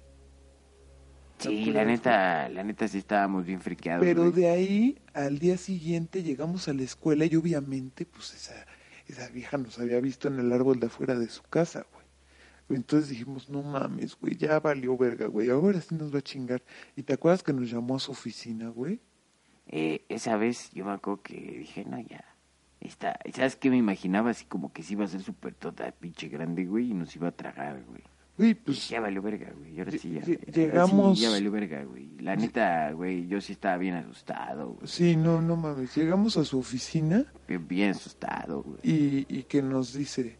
¿Te 1.38 1.50
Sí, 1.50 1.66
la 1.72 1.86
neta, 1.86 2.50
la 2.50 2.64
neta 2.64 2.88
sí 2.88 2.98
estábamos 3.00 3.46
bien 3.46 3.62
friqueados. 3.62 4.04
Pero 4.06 4.32
güey. 4.32 4.32
de 4.32 4.50
ahí 4.50 5.02
al 5.14 5.40
día 5.40 5.58
siguiente 5.58 6.24
llegamos 6.24 6.68
a 6.68 6.74
la 6.74 6.84
escuela 6.84 7.26
y 7.26 7.36
obviamente 7.36 8.06
pues 8.06 8.34
esa, 8.34 8.66
esa 9.08 9.30
vieja 9.30 9.58
nos 9.58 9.80
había 9.80 10.00
visto 10.00 10.28
en 10.28 10.40
el 10.40 10.52
árbol 10.52 10.80
de 10.80 10.88
afuera 10.88 11.18
de 11.18 11.28
su 11.30 11.44
casa, 11.44 11.86
güey. 11.92 12.06
Entonces 12.70 13.10
dijimos, 13.10 13.50
no 13.50 13.62
mames, 13.62 14.18
güey, 14.20 14.36
ya 14.36 14.60
valió 14.60 14.98
verga, 14.98 15.28
güey, 15.28 15.50
ahora 15.50 15.80
sí 15.82 15.94
nos 15.96 16.14
va 16.14 16.20
a 16.20 16.24
chingar. 16.24 16.64
¿Y 16.96 17.04
te 17.04 17.14
acuerdas 17.14 17.44
que 17.44 17.54
nos 17.54 17.70
llamó 17.70 17.96
a 17.98 18.00
su 18.00 18.12
oficina, 18.12 18.70
güey? 18.70 19.00
Eh, 19.68 20.06
esa 20.10 20.38
vez 20.38 20.72
yo 20.72 20.86
me 20.86 20.92
acuerdo 20.92 21.22
que 21.22 21.36
dije, 21.36 21.86
no, 21.86 22.00
ya. 22.00 22.26
Está, 22.80 23.20
¿Sabes 23.34 23.56
qué 23.56 23.70
me 23.70 23.78
imaginaba? 23.78 24.32
Así 24.32 24.46
como 24.46 24.72
que 24.74 24.84
sí 24.84 24.94
iba 24.94 25.06
a 25.06 25.08
ser 25.08 25.22
súper 25.22 25.54
toda 25.54 25.92
pinche 25.92 26.28
grande, 26.28 26.66
güey, 26.66 26.92
y 26.92 26.94
nos 26.94 27.16
iba 27.16 27.28
a 27.28 27.32
tragar, 27.32 27.84
güey. 27.84 28.04
Güey, 28.38 28.54
Pues 28.54 28.64
pues 28.78 28.90
ya 28.90 29.00
valió 29.00 29.22
verga, 29.22 29.54
güey. 29.58 29.76
y 29.76 29.80
Ahora 29.80 29.92
sí, 29.94 30.12
ya. 30.12 30.22
llegamos- 30.52 31.18
sí, 31.18 31.24
ya 31.24 31.30
valió 31.32 31.52
verga, 31.52 31.84
güey. 31.86 32.10
La 32.20 32.36
neta, 32.36 32.92
güey, 32.92 33.28
yo 33.28 33.40
sí 33.40 33.54
estaba 33.54 33.78
bien 33.78 33.96
asustado, 33.96 34.74
güey. 34.74 34.88
sí, 34.88 35.16
no, 35.16 35.42
no 35.42 35.56
mames, 35.56 35.96
llegamos 35.96 36.36
a 36.36 36.44
su 36.44 36.60
oficina 36.60 37.26
Bien, 37.48 37.66
bien 37.68 37.92
asustado, 37.92 38.62
güey. 38.64 38.80
y, 38.84 39.26
y 39.30 39.44
que 39.44 39.62
nos 39.62 39.94
dice, 39.94 40.38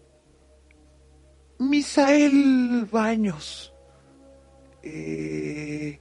Misael 1.60 2.86
Baños, 2.92 3.74
eh, 4.84 6.00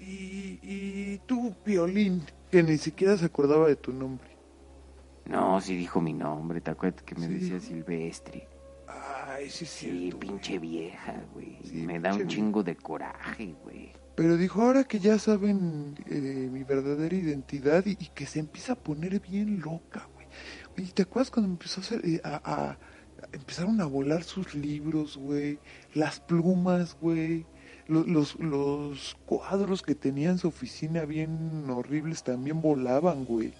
y, 0.00 0.58
y 0.62 1.20
tú, 1.26 1.54
Violín, 1.66 2.22
que 2.50 2.62
ni 2.62 2.78
siquiera 2.78 3.16
se 3.18 3.26
acordaba 3.26 3.68
de 3.68 3.76
tu 3.76 3.92
nombre. 3.92 4.28
No, 5.26 5.60
sí 5.60 5.76
dijo 5.76 6.00
mi 6.00 6.12
nombre, 6.14 6.60
¿te 6.60 6.70
acuerdas 6.70 7.02
que 7.02 7.14
me 7.14 7.26
Sí, 7.26 7.34
decía. 7.34 7.60
Silvestre? 7.60 8.48
Ay, 9.42 9.50
sí 9.50 9.64
es 9.64 9.70
cierto. 9.70 10.18
pinche 10.20 10.58
vieja, 10.58 11.22
güey. 11.32 11.58
Sí, 11.64 11.76
me 11.76 11.98
da 12.00 12.14
un 12.14 12.26
chingo 12.28 12.62
de 12.62 12.76
coraje, 12.76 13.54
güey. 13.62 13.92
Pero 14.14 14.36
dijo, 14.36 14.62
ahora 14.62 14.84
que 14.84 14.98
ya 14.98 15.18
saben 15.18 15.94
eh, 16.06 16.48
mi 16.52 16.64
verdadera 16.64 17.16
identidad 17.16 17.84
y, 17.86 17.92
y 17.92 18.08
que 18.14 18.26
se 18.26 18.40
empieza 18.40 18.74
a 18.74 18.76
poner 18.76 19.20
bien 19.20 19.60
loca, 19.60 20.08
güey. 20.14 20.26
Oye, 20.76 20.92
¿te 20.92 21.02
acuerdas 21.02 21.30
cuando 21.30 21.50
empezó 21.50 21.80
a 21.80 21.84
hacer, 21.84 22.00
eh, 22.04 22.20
a, 22.22 22.36
a- 22.44 22.70
a- 22.70 22.78
empezaron 23.32 23.80
a 23.80 23.86
volar 23.86 24.22
sus 24.22 24.54
libros, 24.54 25.16
güey? 25.16 25.58
Las 25.94 26.20
plumas, 26.20 26.96
güey. 27.00 27.46
Los, 27.88 28.06
los, 28.06 28.38
los 28.38 29.16
cuadros 29.26 29.82
que 29.82 29.94
tenía 29.94 30.30
en 30.30 30.38
su 30.38 30.48
oficina 30.48 31.04
bien 31.04 31.68
horribles 31.68 32.22
también 32.22 32.60
volaban, 32.60 33.24
güey. 33.24 33.52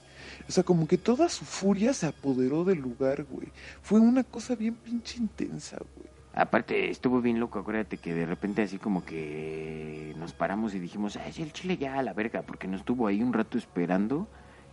O 0.48 0.52
sea, 0.52 0.64
como 0.64 0.86
que 0.86 0.98
toda 0.98 1.28
su 1.28 1.44
furia 1.44 1.92
se 1.94 2.06
apoderó 2.06 2.64
del 2.64 2.78
lugar, 2.78 3.24
güey. 3.24 3.48
Fue 3.82 4.00
una 4.00 4.24
cosa 4.24 4.54
bien 4.54 4.74
pinche 4.74 5.18
intensa, 5.18 5.76
güey. 5.96 6.08
Aparte, 6.34 6.88
estuvo 6.88 7.20
bien 7.20 7.38
loco, 7.40 7.58
acuérdate 7.58 7.98
que 7.98 8.14
de 8.14 8.24
repente 8.24 8.62
así 8.62 8.78
como 8.78 9.04
que 9.04 10.14
nos 10.18 10.32
paramos 10.32 10.74
y 10.74 10.78
dijimos, 10.78 11.16
ay, 11.16 11.34
el 11.42 11.52
chile 11.52 11.76
ya 11.76 11.98
a 11.98 12.02
la 12.02 12.14
verga, 12.14 12.42
porque 12.42 12.66
nos 12.68 12.80
estuvo 12.80 13.06
ahí 13.06 13.22
un 13.22 13.32
rato 13.34 13.58
esperando 13.58 14.28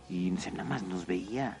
y 0.08 0.32
se 0.38 0.50
nada 0.52 0.64
más 0.64 0.82
nos 0.82 1.06
veía. 1.06 1.58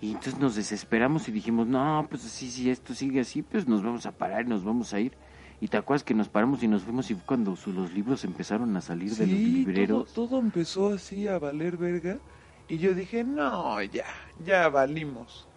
Y 0.00 0.08
entonces 0.12 0.38
nos 0.38 0.54
desesperamos 0.54 1.28
y 1.28 1.32
dijimos, 1.32 1.66
no, 1.66 2.06
pues 2.10 2.24
así, 2.26 2.50
si 2.50 2.70
esto 2.70 2.94
sigue 2.94 3.20
así, 3.20 3.42
pues 3.42 3.66
nos 3.66 3.82
vamos 3.82 4.06
a 4.06 4.12
parar 4.12 4.44
y 4.44 4.48
nos 4.48 4.64
vamos 4.64 4.92
a 4.94 5.00
ir. 5.00 5.12
Y 5.60 5.66
te 5.68 5.76
acuerdas 5.76 6.04
que 6.04 6.14
nos 6.14 6.28
paramos 6.28 6.62
y 6.62 6.68
nos 6.68 6.82
fuimos 6.84 7.10
y 7.10 7.14
fue 7.14 7.24
cuando 7.26 7.56
su- 7.56 7.72
los 7.72 7.92
libros 7.92 8.22
empezaron 8.24 8.76
a 8.76 8.80
salir 8.80 9.10
de 9.16 9.26
los 9.26 9.38
libreros. 9.40 10.12
todo, 10.12 10.28
todo 10.28 10.38
empezó 10.40 10.92
así 10.92 11.26
a 11.26 11.38
valer 11.40 11.76
verga. 11.78 12.18
Y 12.68 12.78
yo 12.78 12.94
dije, 12.94 13.24
no, 13.24 13.82
ya, 13.82 14.04
ya 14.44 14.68
valimos. 14.68 15.48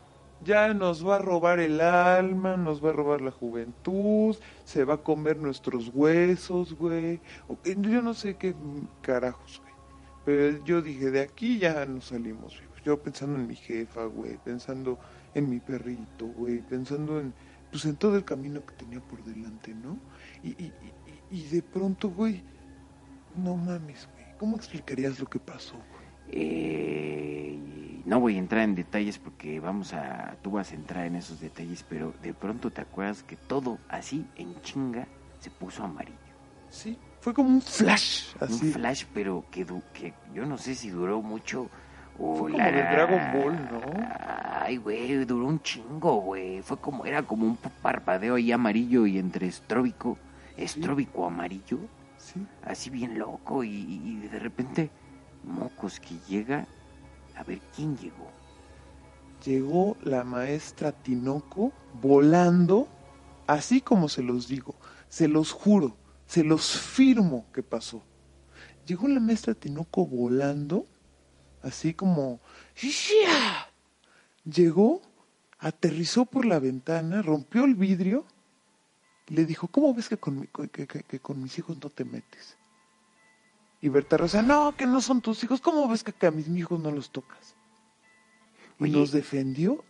Ya 0.43 0.73
nos 0.73 1.05
va 1.07 1.17
a 1.17 1.19
robar 1.19 1.59
el 1.59 1.81
alma, 1.81 2.57
nos 2.57 2.83
va 2.83 2.89
a 2.89 2.93
robar 2.93 3.21
la 3.21 3.31
juventud, 3.31 4.35
se 4.63 4.85
va 4.85 4.95
a 4.95 5.03
comer 5.03 5.37
nuestros 5.37 5.91
huesos, 5.93 6.73
güey. 6.73 7.19
Yo 7.63 8.01
no 8.01 8.13
sé 8.13 8.37
qué 8.37 8.55
carajos, 9.01 9.61
güey. 9.61 9.73
Pero 10.25 10.63
yo 10.63 10.81
dije, 10.81 11.11
de 11.11 11.21
aquí 11.21 11.59
ya 11.59 11.85
nos 11.85 12.05
salimos. 12.05 12.59
Yo 12.83 12.99
pensando 13.01 13.37
en 13.37 13.47
mi 13.47 13.55
jefa, 13.55 14.05
güey, 14.05 14.37
pensando 14.43 14.97
en 15.35 15.49
mi 15.49 15.59
perrito, 15.59 16.25
güey, 16.27 16.59
pensando 16.61 17.19
en, 17.19 17.33
pues 17.69 17.85
en 17.85 17.95
todo 17.95 18.15
el 18.15 18.25
camino 18.25 18.65
que 18.65 18.73
tenía 18.73 18.99
por 19.01 19.23
delante, 19.23 19.75
¿no? 19.75 19.99
Y, 20.43 20.49
y, 20.49 20.73
y, 21.31 21.37
y 21.37 21.43
de 21.49 21.61
pronto, 21.61 22.09
güey, 22.09 22.43
no 23.35 23.55
mames, 23.55 24.09
güey. 24.13 24.25
¿Cómo 24.39 24.55
explicarías 24.55 25.19
lo 25.19 25.27
que 25.27 25.39
pasó? 25.39 25.75
güey? 25.75 26.00
Eh, 26.29 28.01
no 28.05 28.19
voy 28.19 28.35
a 28.35 28.39
entrar 28.39 28.63
en 28.63 28.75
detalles 28.75 29.17
porque 29.19 29.59
vamos 29.59 29.93
a, 29.93 30.35
tú 30.41 30.51
vas 30.51 30.71
a 30.71 30.75
entrar 30.75 31.05
en 31.05 31.15
esos 31.15 31.39
detalles, 31.39 31.83
pero 31.87 32.13
de 32.21 32.33
pronto 32.33 32.71
te 32.71 32.81
acuerdas 32.81 33.23
que 33.23 33.35
todo 33.35 33.77
así 33.89 34.25
en 34.35 34.59
chinga 34.61 35.07
se 35.39 35.49
puso 35.49 35.83
amarillo. 35.83 36.17
Sí, 36.69 36.97
fue 37.19 37.33
como 37.33 37.49
un 37.49 37.61
flash, 37.61 38.33
así. 38.39 38.53
Un 38.67 38.71
flash, 38.73 39.05
pero 39.13 39.45
que, 39.51 39.65
du- 39.65 39.83
que 39.93 40.13
yo 40.33 40.45
no 40.45 40.57
sé 40.57 40.75
si 40.75 40.89
duró 40.89 41.21
mucho 41.21 41.69
o 42.19 42.35
Fue 42.35 42.51
como 42.51 42.63
la- 42.63 42.71
de 42.71 42.81
Dragon 42.83 43.21
Ball, 43.33 43.55
¿no? 43.71 43.81
Ay, 44.61 44.77
güey, 44.77 45.25
duró 45.25 45.47
un 45.47 45.61
chingo, 45.61 46.21
güey. 46.21 46.61
Fue 46.61 46.77
como, 46.79 47.05
era 47.05 47.23
como 47.23 47.45
un 47.45 47.57
parpadeo 47.81 48.35
ahí 48.35 48.51
amarillo 48.51 49.05
y 49.07 49.17
entre 49.17 49.47
estróbico, 49.47 50.17
estróbico 50.57 51.25
amarillo, 51.25 51.79
Sí. 52.17 52.45
así 52.63 52.89
bien 52.91 53.17
loco 53.17 53.63
y, 53.63 53.69
y 53.71 54.27
de 54.31 54.37
repente, 54.39 54.91
mocos 55.43 55.99
que 55.99 56.15
llega, 56.27 56.67
a 57.35 57.43
ver 57.43 57.59
quién 57.75 57.97
llegó. 57.97 58.31
Llegó 59.45 59.97
la 60.03 60.23
maestra 60.23 60.91
Tinoco 60.91 61.71
volando, 62.01 62.87
así 63.47 63.81
como 63.81 64.09
se 64.09 64.21
los 64.21 64.47
digo, 64.47 64.75
se 65.09 65.27
los 65.27 65.51
juro, 65.51 65.97
se 66.27 66.43
los 66.43 66.79
firmo 66.79 67.45
que 67.53 67.63
pasó. 67.63 68.03
Llegó 68.85 69.07
la 69.07 69.19
maestra 69.19 69.53
Tinoco 69.53 70.05
volando, 70.05 70.85
así 71.61 71.93
como... 71.93 72.39
¡Shia! 72.75 73.67
Llegó, 74.43 75.01
aterrizó 75.59 76.25
por 76.25 76.45
la 76.45 76.59
ventana, 76.59 77.21
rompió 77.21 77.65
el 77.65 77.75
vidrio, 77.75 78.25
le 79.27 79.45
dijo, 79.45 79.67
¿cómo 79.67 79.93
ves 79.93 80.09
que 80.09 80.17
con 80.17 81.41
mis 81.41 81.57
hijos 81.57 81.77
no 81.81 81.89
te 81.89 82.05
metes? 82.05 82.57
Y 83.81 83.89
Berta 83.89 84.15
Rosa, 84.17 84.41
no, 84.41 84.75
que 84.77 84.85
no 84.85 85.01
son 85.01 85.21
tus 85.21 85.43
hijos, 85.43 85.59
¿cómo 85.61 85.87
ves 85.87 86.03
que, 86.03 86.13
que 86.13 86.27
a 86.27 86.31
mis 86.31 86.47
hijos 86.49 86.79
no 86.79 86.91
los 86.91 87.11
tocas? 87.11 87.55
y 88.79 88.85
Oye. 88.85 88.93
nos 88.97 89.11
defendió 89.11 89.83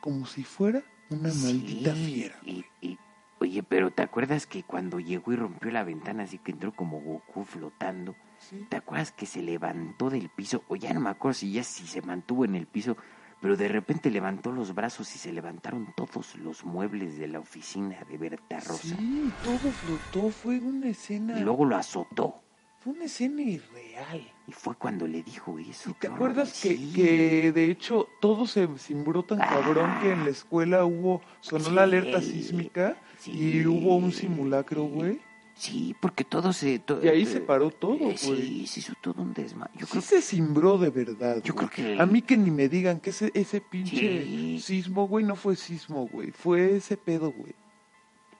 como 0.00 0.24
si 0.26 0.44
fuera 0.44 0.82
una 1.10 1.32
maldita 1.34 1.94
fiera. 1.94 2.36
y- 2.44 2.64
y- 2.80 2.96
oye, 3.40 3.62
pero 3.64 3.90
¿te 3.90 4.02
acuerdas 4.02 4.46
que 4.46 4.62
cuando 4.62 5.00
llegó 5.00 5.32
y 5.32 5.36
rompió 5.36 5.70
la 5.72 5.82
ventana 5.82 6.22
así 6.24 6.38
que 6.38 6.52
entró 6.52 6.72
como 6.72 7.00
Goku 7.00 7.44
flotando? 7.44 8.14
Sí. 8.38 8.64
¿Te 8.68 8.76
acuerdas 8.76 9.10
que 9.12 9.26
se 9.26 9.42
levantó 9.42 10.10
del 10.10 10.28
piso? 10.28 10.62
O 10.68 10.76
ya 10.76 10.92
no 10.94 11.00
me 11.00 11.10
acuerdo 11.10 11.34
si 11.34 11.50
ya 11.52 11.64
si 11.64 11.86
se 11.88 12.02
mantuvo 12.02 12.44
en 12.44 12.54
el 12.54 12.66
piso, 12.66 12.96
pero 13.40 13.56
de 13.56 13.66
repente 13.68 14.10
levantó 14.12 14.52
los 14.52 14.74
brazos 14.74 15.12
y 15.16 15.18
se 15.18 15.32
levantaron 15.32 15.92
todos 15.96 16.36
los 16.36 16.64
muebles 16.64 17.18
de 17.18 17.26
la 17.28 17.40
oficina 17.40 17.98
de 18.08 18.16
Berta 18.16 18.60
Rosa. 18.60 18.96
Sí, 18.96 19.32
todo 19.42 19.58
flotó, 19.58 20.30
fue 20.30 20.58
una 20.60 20.88
escena, 20.88 21.36
Y 21.38 21.42
luego 21.42 21.64
lo 21.64 21.76
azotó. 21.76 22.42
Fue 22.86 22.94
una 22.94 23.06
escena 23.06 23.42
irreal. 23.42 24.32
Y 24.46 24.52
fue 24.52 24.76
cuando 24.76 25.08
le 25.08 25.24
dijo 25.24 25.58
eso. 25.58 25.90
¿Y 25.90 25.94
te 25.94 26.06
acuerdas 26.06 26.60
que, 26.62 26.68
horror. 26.68 26.78
Sí. 26.86 26.92
que 26.94 27.50
de 27.52 27.64
hecho 27.68 28.08
todo 28.20 28.46
se 28.46 28.68
cimbró 28.78 29.24
tan 29.24 29.42
Ah. 29.42 29.48
cabrón 29.48 29.90
que 30.00 30.12
en 30.12 30.22
la 30.24 30.30
escuela 30.30 30.84
hubo, 30.84 31.20
sonó 31.40 31.64
Sí. 31.64 31.70
la 31.72 31.82
alerta 31.82 32.20
sísmica 32.22 32.96
Sí. 33.18 33.32
y 33.32 33.66
hubo 33.66 33.96
un 33.96 34.12
simulacro, 34.12 34.84
güey? 34.84 35.18
Sí, 35.56 35.96
porque 36.00 36.22
todo 36.22 36.52
se... 36.52 36.78
to- 36.78 37.00
Y 37.04 37.08
ahí 37.08 37.22
eh, 37.22 37.26
se 37.26 37.40
paró 37.40 37.72
todo, 37.72 37.94
eh, 37.94 37.98
güey. 37.98 38.16
Sí, 38.18 38.66
se 38.68 38.78
hizo 38.80 38.92
todo 39.00 39.20
un 39.22 39.34
desma. 39.34 39.68
Yo 39.74 39.86
sí 39.86 39.90
creo 39.92 40.02
se 40.02 40.22
cimbró 40.22 40.78
de 40.78 40.90
verdad. 40.90 41.42
Yo 41.42 41.54
güey. 41.54 41.66
creo 41.66 41.96
que- 41.96 42.00
A 42.00 42.06
mí 42.06 42.22
que 42.22 42.36
ni 42.36 42.52
me 42.52 42.68
digan 42.68 43.00
que 43.00 43.10
ese, 43.10 43.32
ese 43.34 43.60
pinche 43.60 44.22
Sí. 44.24 44.60
sismo, 44.60 45.08
güey, 45.08 45.24
no 45.24 45.34
fue 45.34 45.56
sismo, 45.56 46.06
güey. 46.06 46.30
Fue 46.30 46.76
ese 46.76 46.96
pedo, 46.96 47.32
güey. 47.32 47.54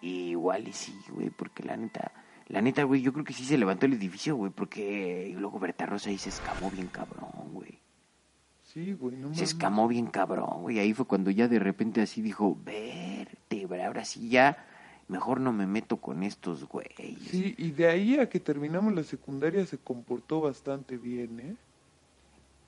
Igual 0.02 0.68
y 0.68 0.72
sí, 0.72 0.94
güey, 1.09 1.30
porque 1.30 1.62
la 1.64 1.76
neta, 1.76 2.12
la 2.48 2.62
neta, 2.62 2.85
güey, 2.85 3.02
yo 3.02 3.12
creo 3.12 3.24
que 3.24 3.32
sí 3.32 3.44
se 3.44 3.59
levantó 3.59 3.87
el 3.87 3.94
edificio, 3.94 4.37
güey, 4.37 4.52
porque 4.52 5.35
luego 5.37 5.59
Berta 5.59 5.87
Rosa 5.87 6.11
ahí 6.11 6.18
se 6.18 6.28
escamó 6.28 6.70
bien 6.70 6.87
cabrón, 6.87 7.52
güey. 7.52 7.78
Sí, 8.62 8.92
güey, 8.92 9.16
no 9.16 9.35
Se 9.35 9.44
escamó 9.44 9.88
bien 9.88 10.06
cabrón, 10.06 10.62
güey. 10.62 10.78
Ahí 10.78 10.92
fue 10.92 11.06
cuando 11.06 11.30
ya 11.30 11.48
de 11.48 11.59
repente 11.59 12.02
así 12.02 12.22
dijo, 12.22 12.56
vértebra, 12.64 13.87
ahora 13.87 14.04
sí 14.04 14.28
ya, 14.28 14.64
mejor 15.09 15.40
no 15.40 15.52
me 15.52 15.66
meto 15.66 15.96
con 15.96 16.22
estos 16.22 16.68
güeyes. 16.68 17.18
Sí, 17.30 17.54
y 17.59 17.70
de 17.72 17.88
ahí 17.88 18.18
a 18.18 18.28
que 18.28 18.38
terminamos 18.38 18.94
la 18.94 19.02
secundaria 19.02 19.66
se 19.66 19.78
comportó 19.78 20.40
bastante 20.40 20.98
bien, 20.98 21.40
¿eh? 21.40 21.56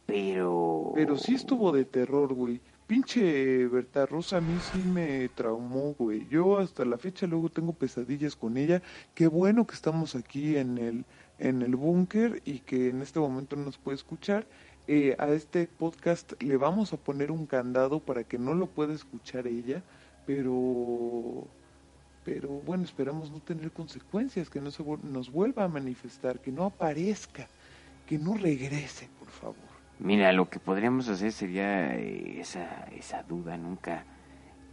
Pero... 0.07 0.93
Pero 0.95 1.19
sí 1.19 1.35
estuvo 1.35 1.71
de 1.71 1.85
terror, 1.85 2.33
güey. 2.33 2.61
Pinche 2.89 3.67
Berta 3.69 4.07
Rosa 4.07 4.39
a 4.39 4.41
mí 4.41 4.59
sí 4.73 4.79
me 4.79 5.29
traumó, 5.29 5.95
güey. 5.99 6.27
Yo 6.31 6.57
hasta 6.59 6.87
la 6.87 6.97
fecha 6.97 7.27
luego 7.27 7.51
tengo 7.51 7.75
pesadillas 7.75 8.35
con 8.35 8.57
ella. 8.57 8.81
Qué 9.15 9.27
bueno 9.27 9.67
que 9.67 9.75
estamos 9.75 10.15
aquí 10.15 10.57
en 10.57 10.79
el, 10.79 11.05
en 11.39 11.61
el 11.61 11.77
búnker 11.77 12.41
y 12.47 12.61
que 12.61 12.89
en 12.89 13.03
este 13.03 13.21
momento 13.21 13.57
no 13.57 13.67
nos 13.67 13.77
puede 13.77 13.97
escuchar. 13.97 14.47
Eh, 14.87 15.15
a 15.19 15.29
este 15.29 15.67
podcast 15.67 16.33
le 16.43 16.57
vamos 16.57 16.95
a 16.95 16.97
poner 16.97 17.31
un 17.31 17.45
candado 17.45 18.01
para 18.01 18.25
que 18.25 18.39
no 18.39 18.55
lo 18.55 18.69
pueda 18.69 18.95
escuchar 18.95 19.47
ella, 19.47 19.85
pero... 20.25 21.47
Pero 22.25 22.49
bueno, 22.49 22.85
esperamos 22.85 23.31
no 23.31 23.41
tener 23.41 23.71
consecuencias, 23.71 24.49
que 24.49 24.61
no 24.63 24.71
se 24.71 24.83
nos 25.03 25.31
vuelva 25.31 25.65
a 25.65 25.69
manifestar, 25.69 26.41
que 26.41 26.53
no 26.53 26.65
aparezca, 26.65 27.49
que 28.07 28.19
no 28.19 28.35
regrese, 28.35 29.11
por 29.19 29.29
favor. 29.29 29.68
Mira, 30.01 30.33
lo 30.33 30.49
que 30.49 30.61
podríamos 30.61 31.09
hacer 31.09 31.33
sería 31.33 31.95
eh, 31.97 32.41
esa, 32.41 32.87
esa 32.97 33.23
duda, 33.23 33.57
nunca... 33.57 34.05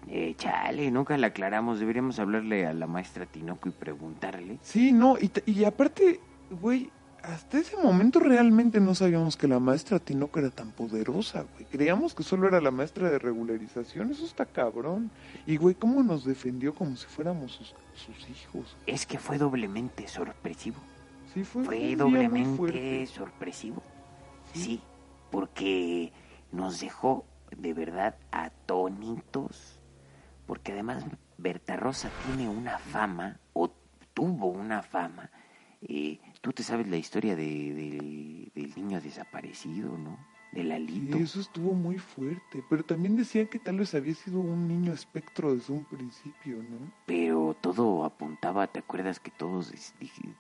Eh, 0.08 0.36
chale, 0.38 0.92
nunca 0.92 1.18
la 1.18 1.28
aclaramos. 1.28 1.80
Deberíamos 1.80 2.20
hablarle 2.20 2.68
a 2.68 2.74
la 2.74 2.86
maestra 2.86 3.26
Tinoco 3.26 3.70
y 3.70 3.72
preguntarle. 3.72 4.60
Sí, 4.62 4.92
no, 4.92 5.18
y, 5.18 5.32
y 5.48 5.64
aparte, 5.64 6.20
güey, 6.62 6.92
hasta 7.24 7.58
ese 7.58 7.76
momento 7.78 8.20
realmente 8.20 8.80
no 8.80 8.94
sabíamos 8.94 9.36
que 9.36 9.48
la 9.48 9.60
maestra 9.60 9.98
Tinoco 9.98 10.38
era 10.38 10.52
tan 10.52 10.72
poderosa, 10.72 11.46
güey. 11.54 11.66
Creíamos 11.66 12.14
que 12.14 12.22
solo 12.22 12.48
era 12.48 12.62
la 12.62 12.70
maestra 12.70 13.10
de 13.10 13.18
regularización, 13.18 14.12
eso 14.12 14.26
está 14.26 14.46
cabrón. 14.46 15.10
Y, 15.48 15.58
güey, 15.58 15.74
¿cómo 15.74 16.04
nos 16.04 16.24
defendió 16.24 16.76
como 16.76 16.96
si 16.96 17.08
fuéramos 17.08 17.54
sus, 17.54 17.74
sus 17.96 18.30
hijos? 18.30 18.78
Es 18.86 19.08
que 19.08 19.18
fue 19.18 19.40
doblemente 19.40 20.08
sorpresivo. 20.08 20.78
Sí, 21.34 21.44
fue, 21.44 21.66
Fue 21.66 21.96
doblemente 21.96 23.08
sorpresivo. 23.08 23.82
Sí, 24.54 24.82
porque 25.32 26.12
nos 26.52 26.80
dejó 26.80 27.26
de 27.56 27.74
verdad 27.74 28.16
atónitos. 28.32 29.80
Porque 30.46 30.74
además 30.74 31.06
Berta 31.38 31.76
Rosa 31.76 32.10
tiene 32.26 32.48
una 32.50 32.78
fama, 32.78 33.40
o 33.54 33.70
tuvo 34.14 34.48
una 34.48 34.82
fama. 34.84 35.30
eh, 35.82 36.20
Tú 36.42 36.54
te 36.54 36.62
sabes 36.64 36.88
la 36.88 36.98
historia 36.98 37.36
de, 37.36 37.74
del- 37.74 38.52
del 38.54 38.76
niño 38.76 39.02
desaparecido, 39.02 39.98
¿no? 39.98 40.18
Del 40.56 40.72
alito. 40.72 41.18
eso 41.18 41.42
estuvo 41.42 41.74
muy 41.74 41.98
fuerte. 42.00 42.64
Pero 42.70 42.84
también 42.84 43.16
decían 43.18 43.48
que 43.48 43.60
tal 43.60 43.78
vez 43.80 43.94
había 43.94 44.16
sido 44.16 44.40
un 44.40 44.68
niño 44.68 44.94
espectro 44.94 45.54
desde 45.54 45.74
un 45.74 45.84
principio, 45.84 46.58
¿no? 46.58 46.92
Pero 47.06 47.56
todo 47.60 48.06
apuntaba, 48.06 48.66
¿te 48.68 48.80
acuerdas 48.80 49.20
que 49.20 49.32
todos, 49.32 49.74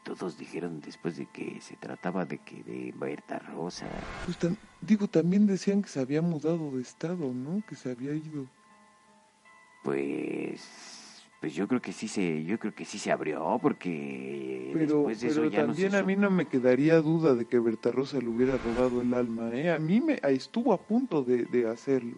todos 0.03 0.37
dijeron 0.37 0.79
después 0.79 1.17
de 1.17 1.25
que 1.25 1.59
se 1.61 1.75
trataba 1.75 2.25
de 2.25 2.37
que 2.37 2.63
de 2.63 2.93
Berta 2.97 3.39
Rosa? 3.39 3.87
Pues 4.25 4.39
tam- 4.39 4.57
digo, 4.81 5.07
también 5.07 5.45
decían 5.47 5.81
que 5.81 5.89
se 5.89 5.99
había 5.99 6.21
mudado 6.21 6.71
de 6.71 6.81
estado, 6.81 7.33
¿no? 7.33 7.61
Que 7.67 7.75
se 7.75 7.91
había 7.91 8.13
ido. 8.15 8.45
Pues, 9.83 10.61
pues 11.45 11.53
yo 11.53 11.67
creo 11.67 11.79
que 11.79 11.91
sí 11.91 12.07
se, 12.07 12.43
yo 12.43 12.57
creo 12.57 12.73
que 12.73 12.85
sí 12.85 12.97
se 12.97 13.11
abrió 13.11 13.59
porque 13.61 14.71
Pero, 14.73 14.95
después 14.95 15.21
de 15.21 15.27
eso 15.27 15.45
ya 15.45 15.61
no 15.61 15.67
también 15.67 15.91
se 15.91 15.97
a 15.97 16.01
mí 16.01 16.15
no 16.15 16.31
me 16.31 16.47
quedaría 16.47 16.99
duda 17.01 17.35
de 17.35 17.45
que 17.45 17.59
Berta 17.59 17.91
Rosa 17.91 18.17
le 18.17 18.29
hubiera 18.29 18.57
robado 18.57 18.99
el 18.99 19.13
alma, 19.13 19.51
¿eh? 19.53 19.69
A 19.69 19.77
mí 19.77 20.01
me 20.01 20.19
estuvo 20.23 20.73
a 20.73 20.81
punto 20.81 21.21
de, 21.21 21.45
de 21.45 21.69
hacerlo. 21.69 22.17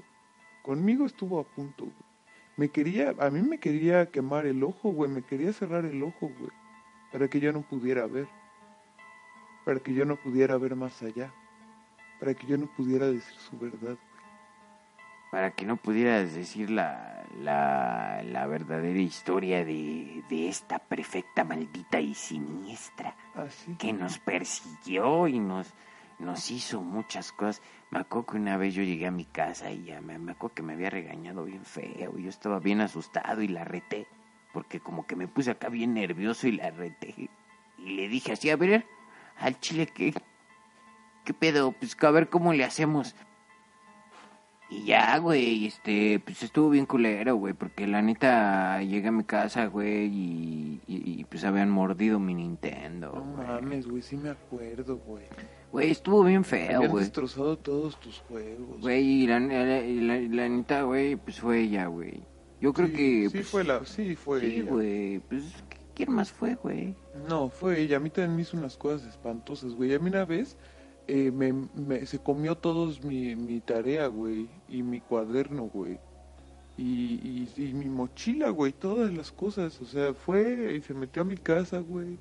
Conmigo 0.62 1.06
estuvo 1.06 1.42
a 1.42 1.44
punto, 1.44 1.84
güey. 1.84 1.96
Me 2.56 2.70
quería, 2.70 3.16
a 3.20 3.30
mí 3.30 3.42
me 3.42 3.58
quería 3.58 4.06
quemar 4.06 4.46
el 4.46 4.64
ojo, 4.64 4.94
güey. 4.94 5.12
Me 5.12 5.24
quería 5.24 5.52
cerrar 5.52 5.84
el 5.84 6.02
ojo, 6.04 6.32
güey. 6.40 6.52
Para 7.12 7.28
que 7.28 7.42
yo 7.42 7.52
no 7.52 7.64
pudiera 7.64 8.08
ver. 8.08 8.30
Para 9.66 9.82
que 9.82 9.94
yo 9.94 10.06
no 10.06 10.16
pudiera 10.16 10.56
ver 10.58 10.78
más 10.78 11.04
allá. 11.04 11.34
Para 12.22 12.34
que 12.34 12.48
yo 12.48 12.58
no 12.58 12.68
pudiera 12.78 13.08
decir 13.08 13.36
su 13.36 13.60
verdad. 13.60 13.98
Para 15.32 15.52
que 15.52 15.66
no 15.66 15.78
pudieras 15.78 16.34
decir 16.34 16.70
la, 16.70 17.26
la, 17.42 18.22
la 18.24 18.48
verdadera 18.48 19.00
historia 19.00 19.66
de, 19.66 20.24
de 20.30 20.48
esta 20.48 20.80
prefecta 20.80 21.44
maldita 21.44 22.00
y 22.00 22.14
siniestra 22.14 23.16
Así. 23.36 23.76
que 23.76 23.94
nos 23.94 24.20
persiguió 24.20 25.28
y 25.28 25.40
nos, 25.40 25.74
nos 26.20 26.50
hizo 26.52 26.82
muchas 26.82 27.32
cosas. 27.32 27.62
Me 27.92 28.00
acuerdo 28.00 28.28
que 28.28 28.38
una 28.38 28.58
vez 28.58 28.74
yo 28.74 28.84
llegué 28.84 29.08
a 29.08 29.12
mi 29.12 29.26
casa 29.26 29.72
y 29.72 29.86
ya 29.86 30.02
me, 30.02 30.18
me 30.20 30.32
acuerdo 30.34 30.56
que 30.56 30.64
me 30.64 30.74
había 30.74 30.90
regañado 30.90 31.46
bien 31.46 31.64
feo. 31.66 32.18
y 32.18 32.24
Yo 32.24 32.30
estaba 32.30 32.60
bien 32.60 32.82
asustado 32.82 33.42
y 33.42 33.48
la 33.48 33.64
reté. 33.64 34.08
Porque 34.54 34.80
como 34.80 35.06
que 35.06 35.16
me 35.16 35.28
puse 35.28 35.52
acá 35.52 35.70
bien 35.70 35.94
nervioso 35.94 36.48
y 36.48 36.54
la 36.54 36.72
reté. 36.72 37.30
Y 37.78 37.90
le 37.96 38.08
dije 38.08 38.32
así, 38.34 38.50
a 38.50 38.56
ver, 38.56 38.86
al 39.38 39.60
chile, 39.60 39.86
¿qué, 39.88 40.14
qué 41.24 41.34
pedo? 41.34 41.74
Pues 41.74 41.96
que 41.96 42.06
a 42.08 42.12
ver 42.12 42.30
cómo 42.30 42.54
le 42.54 42.64
hacemos. 42.64 43.16
Y 44.70 44.84
ya, 44.86 45.18
güey, 45.20 45.66
este, 45.68 46.20
pues 46.20 46.44
estuvo 46.44 46.70
bien 46.70 46.86
culero, 46.86 47.36
güey, 47.38 47.54
porque 47.54 47.88
la 47.88 48.02
neta 48.02 48.82
llegué 48.84 49.08
a 49.08 49.12
mi 49.14 49.24
casa, 49.24 49.68
güey, 49.68 50.08
y, 50.08 50.82
y- 50.88 51.20
y, 51.20 51.24
pues 51.24 51.46
habían 51.46 51.70
mordido 51.70 52.20
mi 52.20 52.34
Nintendo. 52.36 53.14
No 53.16 53.22
güey. 53.24 53.48
mames, 53.48 53.88
güey. 53.88 54.02
Sí 54.02 54.18
me 54.18 54.30
acuerdo, 54.32 54.98
güey. 54.98 55.24
Güey, 55.72 55.92
estuvo 55.92 56.22
bien 56.24 56.44
feo, 56.44 56.78
Habían 56.78 56.92
güey. 56.92 57.04
destrozado 57.06 57.58
todos 57.58 57.98
tus 58.02 58.20
juegos. 58.28 58.82
Güey, 58.82 59.04
y 59.24 59.28
la, 59.28 59.40
la, 59.40 59.64
la, 59.82 60.20
la 60.20 60.50
neta, 60.50 60.82
güey, 60.84 61.16
pues 61.16 61.40
fue 61.40 61.62
ella, 61.62 61.86
güey. 61.88 62.22
Yo 62.60 62.74
creo 62.74 62.88
Sí, 62.88 62.94
que... 62.94 63.30
Sí, 63.30 63.38
pues, 63.38 63.48
fue 63.48 63.64
la... 63.64 63.86
Sí, 63.86 64.16
fue 64.16 64.42
Sí, 64.42 64.46
ella. 64.48 64.72
güey, 64.72 65.20
pues, 65.30 65.44
¿quién 65.94 66.12
más 66.12 66.32
fue, 66.32 66.56
güey? 66.56 66.94
No, 67.30 67.48
fue 67.50 67.80
ella. 67.82 67.98
A 67.98 68.00
mí 68.02 68.10
también 68.10 68.36
me 68.36 68.42
hizo 68.42 68.58
unas 68.58 68.76
cosas 68.78 69.08
espantosas, 69.08 69.74
güey. 69.76 69.94
A 69.94 70.00
mí 70.00 70.10
una 70.10 70.26
vez 70.26 70.58
eh, 71.08 71.32
me, 71.32 71.54
me- 71.76 72.06
se 72.06 72.20
comió 72.20 72.56
todos 72.58 73.04
mi, 73.04 73.36
mi 73.36 73.60
tarea, 73.62 74.08
güey. 74.08 74.48
Y 74.70 74.84
mi 74.84 75.02
cuaderno, 75.02 75.64
güey. 75.64 76.00
Y, 76.78 77.48
y, 77.58 77.74
mi 77.74 77.86
mochila, 77.86 78.50
güey. 78.50 78.74
Todas 78.74 79.14
las 79.14 79.32
cosas. 79.32 79.80
O 79.82 79.86
sea, 79.86 80.14
fue 80.14 80.76
y 80.78 80.82
se 80.82 80.94
metió 80.94 81.22
a 81.24 81.26
mi 81.26 81.38
casa, 81.38 81.80
güey. 81.80 82.18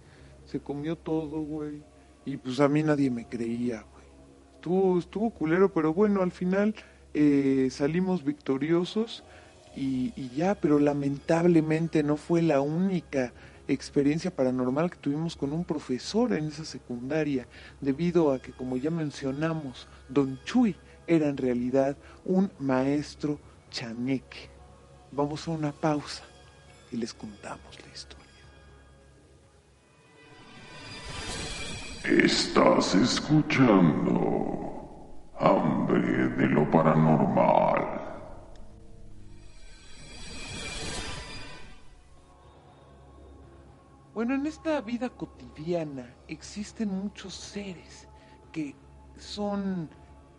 Se 0.46 0.60
comió 0.60 0.96
todo, 0.96 1.40
güey. 1.42 1.82
Y 2.24 2.36
pues 2.38 2.60
a 2.60 2.68
mí 2.68 2.82
nadie 2.82 3.10
me 3.10 3.26
creía, 3.28 3.82
güey. 3.92 4.04
Estuvo, 4.56 4.98
estuvo 4.98 5.30
culero, 5.30 5.72
pero 5.72 5.92
bueno, 5.94 6.22
al 6.22 6.32
final 6.32 6.74
eh, 7.14 7.68
salimos 7.70 8.24
victoriosos. 8.24 9.24
Y, 9.76 10.12
y 10.16 10.30
ya, 10.34 10.54
pero 10.54 10.78
lamentablemente 10.78 12.02
no 12.02 12.16
fue 12.16 12.40
la 12.42 12.60
única 12.62 13.32
experiencia 13.68 14.34
paranormal 14.34 14.90
que 14.90 14.96
tuvimos 14.96 15.36
con 15.36 15.52
un 15.52 15.64
profesor 15.64 16.32
en 16.32 16.46
esa 16.46 16.64
secundaria, 16.64 17.46
debido 17.80 18.32
a 18.32 18.38
que, 18.38 18.52
como 18.52 18.76
ya 18.76 18.90
mencionamos, 18.90 19.88
Don 20.08 20.38
Chuy 20.44 20.76
era 21.06 21.28
en 21.28 21.36
realidad 21.36 21.96
un 22.24 22.50
maestro 22.58 23.38
chaneque. 23.70 24.50
Vamos 25.12 25.46
a 25.46 25.52
una 25.52 25.72
pausa 25.72 26.24
y 26.90 26.96
les 26.96 27.12
contamos 27.14 27.78
la 27.80 27.92
historia. 27.92 28.26
Estás 32.04 32.94
escuchando 32.94 34.46
Hambre 35.38 36.28
de 36.36 36.48
lo 36.48 36.70
Paranormal. 36.70 37.95
Bueno, 44.16 44.34
en 44.34 44.46
esta 44.46 44.80
vida 44.80 45.10
cotidiana 45.10 46.10
existen 46.26 46.88
muchos 46.88 47.34
seres 47.34 48.08
que 48.50 48.74
son 49.18 49.90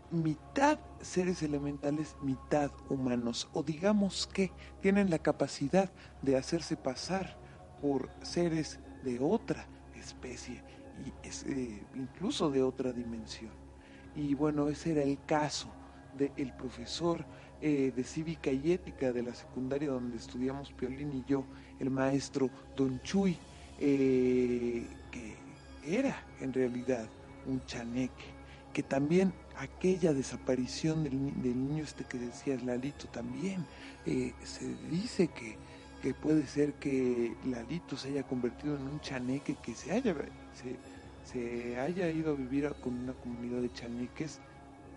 mitad 0.09 0.79
seres 0.99 1.43
elementales, 1.43 2.15
mitad 2.23 2.71
humanos, 2.89 3.47
o 3.53 3.61
digamos 3.61 4.25
que 4.25 4.51
tienen 4.81 5.11
la 5.11 5.19
capacidad 5.19 5.91
de 6.23 6.37
hacerse 6.37 6.75
pasar 6.75 7.37
por 7.79 8.09
seres 8.23 8.79
de 9.03 9.19
otra 9.19 9.67
especie 9.95 10.63
y 11.05 11.27
eh, 11.47 11.85
incluso 11.93 12.49
de 12.49 12.63
otra 12.63 12.91
dimensión. 12.91 13.51
Y 14.15 14.33
bueno, 14.33 14.69
ese 14.69 14.93
era 14.93 15.03
el 15.03 15.23
caso 15.27 15.67
del 16.17 16.51
profesor 16.53 17.23
eh, 17.61 17.93
de 17.95 18.03
cívica 18.03 18.49
y 18.51 18.71
ética 18.71 19.11
de 19.13 19.21
la 19.21 19.35
secundaria 19.35 19.91
donde 19.91 20.17
estudiamos 20.17 20.73
Piolín 20.73 21.13
y 21.13 21.23
yo, 21.27 21.45
el 21.79 21.91
maestro 21.91 22.49
Don 22.75 22.99
Chuy, 23.03 23.37
eh, 23.79 24.85
que 25.11 25.35
era 25.85 26.23
en 26.41 26.53
realidad 26.53 27.07
un 27.45 27.65
chaneque, 27.65 28.35
que 28.73 28.83
también 28.83 29.33
aquella 29.57 30.13
desaparición 30.13 31.03
del, 31.03 31.17
niño 31.41 31.83
este 31.83 32.03
que 32.03 32.17
decías 32.17 32.63
Lalito 32.63 33.07
también, 33.07 33.65
se 34.05 34.75
dice 34.89 35.27
que 35.27 35.57
que 36.01 36.13
puede 36.13 36.45
ser 36.45 36.73
que 36.73 37.35
Lalito 37.45 37.97
se 37.97 38.09
haya 38.09 38.23
convertido 38.23 38.75
en 38.75 38.83
un 38.83 38.99
chaneque 39.01 39.55
que 39.55 39.73
se 39.73 39.91
haya, 39.91 40.15
se, 41.23 41.79
haya 41.79 42.09
ido 42.09 42.31
a 42.31 42.35
vivir 42.35 42.71
con 42.81 42.93
una 42.93 43.13
comunidad 43.13 43.61
de 43.61 43.73
chaneques, 43.73 44.39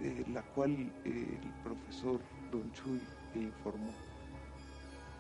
eh, 0.01 0.25
la 0.33 0.43
cual 0.43 0.73
eh, 1.05 1.39
el 1.43 1.51
profesor 1.65 2.21
Don 2.53 2.71
Chuy 2.73 3.01
le 3.35 3.43
informó. 3.43 3.93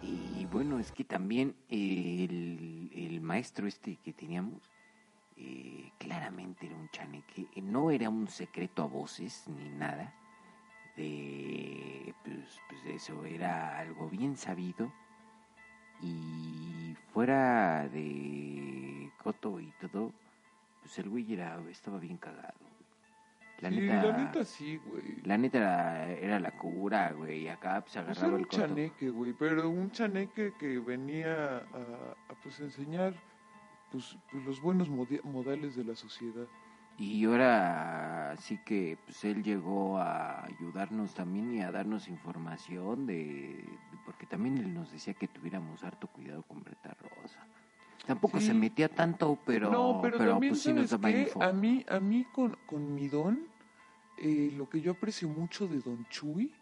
Y 0.02 0.46
bueno, 0.46 0.78
es 0.78 0.92
que 0.92 1.04
también 1.04 1.54
el, 1.68 2.90
el 2.94 3.20
maestro 3.20 3.66
este 3.66 3.96
que 3.96 4.12
teníamos, 4.12 4.70
eh, 5.36 5.92
claramente 5.98 6.66
era 6.66 6.76
un 6.76 6.88
chaneque, 6.90 7.46
no 7.62 7.90
era 7.90 8.08
un 8.08 8.28
secreto 8.28 8.82
a 8.82 8.86
voces 8.86 9.44
ni 9.46 9.68
nada, 9.68 10.14
de, 10.96 12.14
pues, 12.24 12.60
pues 12.68 12.84
eso 12.86 13.24
era 13.24 13.78
algo 13.78 14.08
bien 14.08 14.36
sabido 14.36 14.92
y 16.02 16.94
fuera 17.12 17.88
de 17.88 19.10
Coto 19.22 19.60
y 19.60 19.72
todo, 19.80 20.12
pues 20.80 20.98
el 20.98 21.10
güey 21.10 21.32
era, 21.32 21.60
estaba 21.70 21.98
bien 21.98 22.16
cagado. 22.16 22.69
La 23.60 23.70
neta, 23.70 24.02
la 24.02 24.16
neta 24.16 24.44
sí, 24.44 24.80
güey. 24.86 25.22
La 25.24 25.36
neta 25.36 26.08
era, 26.08 26.40
la 26.40 26.52
cura, 26.52 27.12
güey. 27.12 27.48
Acá 27.48 27.82
pues 27.82 27.96
agarraba 27.96 28.38
pues 28.38 28.54
era 28.54 28.66
un 28.66 28.68
chaneque, 28.68 29.10
güey. 29.10 29.32
Pero 29.32 29.68
un 29.68 29.90
chaneque 29.90 30.54
que 30.58 30.78
venía 30.78 31.58
a, 31.58 32.34
pues 32.42 32.60
enseñar 32.60 33.14
pues, 33.90 34.16
pues 34.30 34.44
los 34.44 34.60
buenos 34.60 34.88
modales 34.88 35.76
de 35.76 35.84
la 35.84 35.94
sociedad. 35.94 36.46
Y 37.00 37.24
ahora 37.24 38.34
sí 38.38 38.58
que 38.64 38.98
pues 39.06 39.24
él 39.24 39.42
llegó 39.42 39.96
a 39.98 40.44
ayudarnos 40.44 41.14
también 41.14 41.54
y 41.54 41.62
a 41.62 41.70
darnos 41.70 42.08
información 42.08 43.06
de, 43.06 43.64
porque 44.04 44.26
también 44.26 44.58
él 44.58 44.74
nos 44.74 44.92
decía 44.92 45.14
que 45.14 45.26
tuviéramos 45.26 45.82
harto 45.82 46.08
cuidado 46.08 46.42
con 46.42 46.62
Breta 46.62 46.94
Rosa. 47.00 47.38
Tampoco 48.06 48.40
se 48.40 48.52
metía 48.52 48.88
tanto, 48.88 49.38
pero 49.46 49.70
no, 49.70 50.00
pero, 50.02 50.18
también, 50.18 50.52
pues 50.52 50.62
sí 50.62 50.72
nos 50.72 50.90
daba 50.90 51.08
A 51.40 51.52
mí 51.52 51.84
a 51.88 52.00
mí 52.00 52.26
con 52.32 52.56
con 52.66 52.94
mi 52.94 53.08
don 53.08 53.49
eh, 54.20 54.52
lo 54.56 54.68
que 54.68 54.80
yo 54.80 54.92
aprecio 54.92 55.28
mucho 55.28 55.66
de 55.66 55.80
Don 55.80 56.06
Chuy 56.08 56.52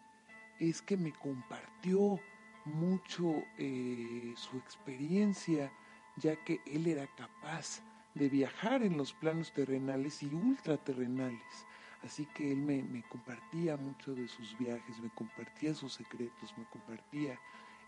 es 0.59 0.81
que 0.81 0.97
me 0.97 1.11
compartió 1.11 2.19
mucho 2.65 3.43
eh, 3.57 4.33
su 4.35 4.57
experiencia, 4.57 5.71
ya 6.17 6.35
que 6.43 6.61
él 6.65 6.87
era 6.87 7.07
capaz 7.15 7.81
de 8.15 8.29
viajar 8.29 8.83
en 8.83 8.97
los 8.97 9.13
planos 9.13 9.53
terrenales 9.53 10.21
y 10.23 10.27
ultraterrenales. 10.27 11.65
Así 12.03 12.25
que 12.33 12.51
él 12.51 12.57
me, 12.57 13.03
compartía 13.09 13.75
mucho 13.75 14.15
de 14.15 14.27
sus 14.27 14.57
viajes, 14.57 14.99
me 14.99 15.09
compartía 15.09 15.73
sus 15.73 15.93
secretos, 15.93 16.53
me 16.57 16.63
compartía 16.65 17.37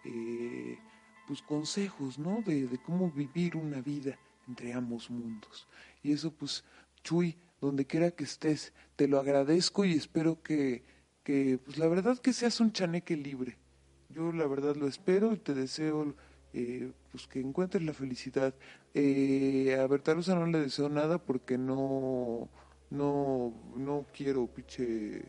eh, 0.04 0.78
pues 1.28 1.42
consejos, 1.42 2.20
¿no? 2.20 2.42
De, 2.42 2.78
cómo 2.84 3.10
vivir 3.10 3.56
una 3.56 3.82
vida 3.82 4.18
entre 4.48 4.74
ambos 4.74 5.10
mundos. 5.10 5.68
Y 6.04 6.12
eso 6.12 6.32
pues, 6.32 6.64
Chuy, 7.04 7.38
donde 7.62 7.86
quiera 7.86 8.12
que 8.12 8.24
estés, 8.24 8.74
te 8.96 9.08
lo 9.08 9.20
agradezco 9.20 9.86
y 9.86 9.94
espero 9.94 10.42
que, 10.42 10.84
que 11.24 11.60
pues 11.64 11.78
la 11.78 11.88
verdad 11.88 12.18
que 12.18 12.34
seas 12.34 12.60
un 12.60 12.74
chaneque 12.74 13.16
libre. 13.16 13.58
Yo 14.10 14.32
la 14.34 14.48
verdad 14.48 14.76
lo 14.76 14.88
espero 14.88 15.32
y 15.34 15.38
te 15.38 15.54
deseo 15.54 16.16
eh, 16.54 16.92
pues 17.12 17.28
que 17.28 17.40
encuentres 17.40 17.84
la 17.84 17.94
felicidad. 17.94 18.54
Eh, 18.94 19.78
a 19.80 19.88
Bertarosa 19.88 20.36
no 20.36 20.48
le 20.48 20.60
deseo 20.60 20.90
nada 20.90 21.18
porque 21.18 21.58
no, 21.58 22.50
no, 22.90 23.54
no 23.76 24.06
quiero 24.14 24.48
pinche, 24.48 25.24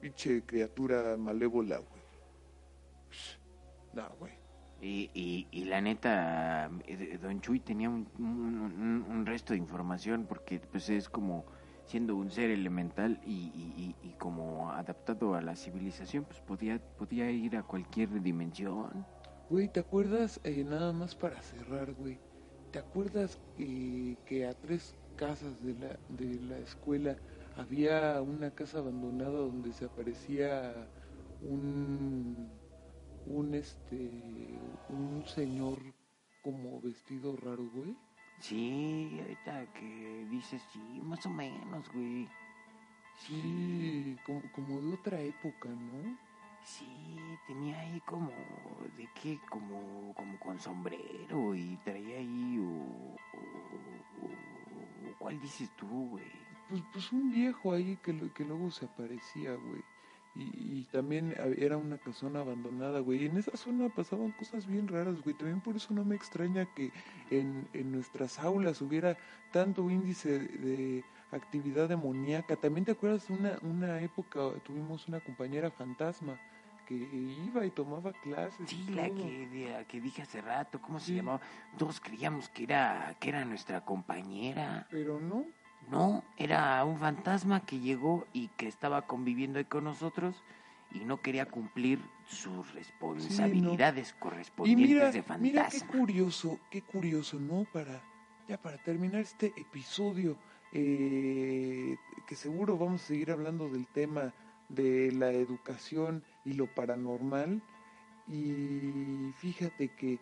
pinche 0.00 0.42
criatura 0.42 1.16
malévola, 1.16 1.78
güey. 1.78 2.02
No, 3.92 4.08
güey. 4.18 4.32
Y, 4.80 5.10
y, 5.14 5.48
y, 5.50 5.64
la 5.64 5.80
neta, 5.80 6.70
eh, 6.86 7.18
Don 7.20 7.40
Chuy 7.40 7.60
tenía 7.60 7.88
un, 7.88 8.06
un, 8.18 9.26
resto 9.26 9.54
de 9.54 9.58
información 9.58 10.26
porque 10.28 10.60
pues 10.60 10.90
es 10.90 11.08
como 11.08 11.46
siendo 11.86 12.16
un 12.16 12.30
ser 12.30 12.50
elemental 12.50 13.20
y, 13.24 13.94
y, 14.02 14.12
como 14.14 14.70
adaptado 14.72 15.34
a 15.34 15.40
la 15.42 15.56
civilización, 15.56 16.24
pues 16.24 16.40
podía, 16.40 16.78
podía 16.96 17.30
ir 17.30 17.56
a 17.56 17.62
cualquier 17.62 18.22
dimensión. 18.22 19.06
Güey, 19.48 19.68
¿te 19.68 19.80
acuerdas, 19.80 20.40
eh, 20.44 20.64
nada 20.64 20.92
más 20.92 21.14
para 21.14 21.40
cerrar, 21.42 21.92
güey? 21.94 22.20
¿Te 22.70 22.78
acuerdas 22.78 23.40
eh, 23.58 24.16
que 24.24 24.46
a 24.46 24.54
tres 24.54 24.96
casas 25.16 25.62
de 25.62 25.74
la, 25.74 26.00
de 26.08 26.40
la 26.40 26.58
escuela 26.58 27.16
había 27.54 28.20
una 28.22 28.50
casa 28.54 28.78
abandonada 28.78 29.38
donde 29.38 29.72
se 29.72 29.84
aparecía 29.86 30.90
un, 31.40 32.60
un, 33.24 33.54
este, 33.54 34.80
un 34.88 35.24
señor 35.26 35.78
como 36.42 36.80
vestido 36.80 37.36
raro, 37.36 37.68
güey? 37.70 37.96
Sí, 38.40 39.18
ahorita 39.20 39.66
que 39.72 40.26
dices, 40.30 40.62
sí, 40.72 41.00
más 41.02 41.24
o 41.26 41.30
menos, 41.30 41.90
güey. 41.92 42.28
Sí, 43.18 44.16
como, 44.24 44.42
como 44.52 44.80
de 44.80 44.94
otra 44.94 45.20
época, 45.20 45.68
¿no? 45.70 46.16
Sí, 46.62 46.86
tenía 47.46 47.78
ahí 47.80 48.00
como, 48.00 48.30
¿de 48.96 49.08
qué? 49.20 49.40
Como, 49.48 50.12
como 50.14 50.38
con 50.38 50.60
sombrero 50.60 51.54
y 51.54 51.78
traía 51.84 52.18
ahí, 52.18 52.58
o, 52.60 53.16
¿cuál 55.18 55.40
dices 55.40 55.70
tú, 55.76 56.08
güey? 56.10 56.24
Pues, 56.68 56.82
pues 56.92 57.12
un 57.12 57.30
viejo 57.30 57.72
ahí 57.72 57.96
que, 58.02 58.30
que 58.32 58.44
luego 58.44 58.70
se 58.70 58.84
aparecía, 58.84 59.54
güey. 59.54 59.82
Y, 60.38 60.86
también 60.92 61.34
era 61.58 61.76
una 61.76 61.98
casona 61.98 62.40
abandonada, 62.40 63.00
güey. 63.00 63.24
Y 63.24 63.26
en 63.26 63.36
esa 63.36 63.56
zona 63.56 63.88
pasaban 63.88 64.32
cosas 64.32 64.66
bien 64.66 64.88
raras, 64.88 65.20
güey. 65.22 65.36
También 65.36 65.60
por 65.60 65.76
eso 65.76 65.92
no 65.92 66.04
me 66.04 66.14
extraña 66.14 66.66
que 66.74 66.92
en, 67.30 67.68
en 67.72 67.92
nuestras 67.92 68.38
aulas 68.38 68.80
hubiera 68.80 69.16
tanto 69.52 69.90
índice 69.90 70.38
de 70.38 71.04
actividad 71.32 71.88
demoníaca. 71.88 72.56
También 72.56 72.84
te 72.84 72.92
acuerdas, 72.92 73.28
una, 73.30 73.58
una 73.62 74.00
época 74.00 74.40
tuvimos 74.64 75.08
una 75.08 75.20
compañera 75.20 75.70
fantasma 75.70 76.38
que 76.86 76.94
iba 76.94 77.66
y 77.66 77.70
tomaba 77.70 78.12
clases. 78.12 78.68
Sí, 78.68 78.86
la 78.90 79.10
que, 79.10 79.84
que 79.88 80.00
dije 80.00 80.22
hace 80.22 80.40
rato, 80.40 80.80
¿cómo 80.80 81.00
se 81.00 81.14
llamaba? 81.14 81.40
Todos 81.76 82.00
creíamos 82.00 82.48
que 82.48 82.62
era, 82.62 83.16
que 83.18 83.28
era 83.28 83.44
nuestra 83.44 83.84
compañera. 83.84 84.86
Pero 84.90 85.20
no. 85.20 85.44
No, 85.90 86.24
era 86.36 86.84
un 86.84 86.98
fantasma 86.98 87.64
que 87.64 87.78
llegó 87.78 88.26
y 88.32 88.48
que 88.48 88.66
estaba 88.66 89.02
conviviendo 89.02 89.58
ahí 89.58 89.64
con 89.64 89.84
nosotros 89.84 90.42
y 90.92 91.04
no 91.04 91.20
quería 91.20 91.46
cumplir 91.46 92.00
sus 92.26 92.72
responsabilidades 92.74 94.12
correspondientes 94.14 95.14
de 95.14 95.22
fantasma. 95.22 95.42
Mira 95.42 95.68
qué 95.70 95.80
curioso, 95.80 96.58
qué 96.70 96.82
curioso, 96.82 97.38
¿no? 97.38 97.64
Para 97.72 98.02
ya 98.48 98.58
para 98.58 98.78
terminar 98.78 99.20
este 99.20 99.52
episodio, 99.56 100.36
eh, 100.72 101.96
que 102.26 102.34
seguro 102.36 102.78
vamos 102.78 103.02
a 103.02 103.06
seguir 103.06 103.30
hablando 103.30 103.68
del 103.68 103.86
tema 103.86 104.32
de 104.68 105.12
la 105.12 105.30
educación 105.32 106.24
y 106.44 106.52
lo 106.52 106.66
paranormal. 106.66 107.62
Y 108.28 109.32
fíjate 109.38 109.88
que 109.88 110.18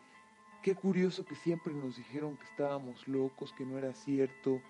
qué 0.62 0.74
curioso 0.74 1.24
que 1.24 1.34
siempre 1.34 1.74
nos 1.74 1.96
dijeron 1.96 2.36
que 2.36 2.44
estábamos 2.44 3.06
locos, 3.08 3.52
que 3.52 3.66
no 3.66 3.78
era 3.78 3.92
cierto, 3.92 4.60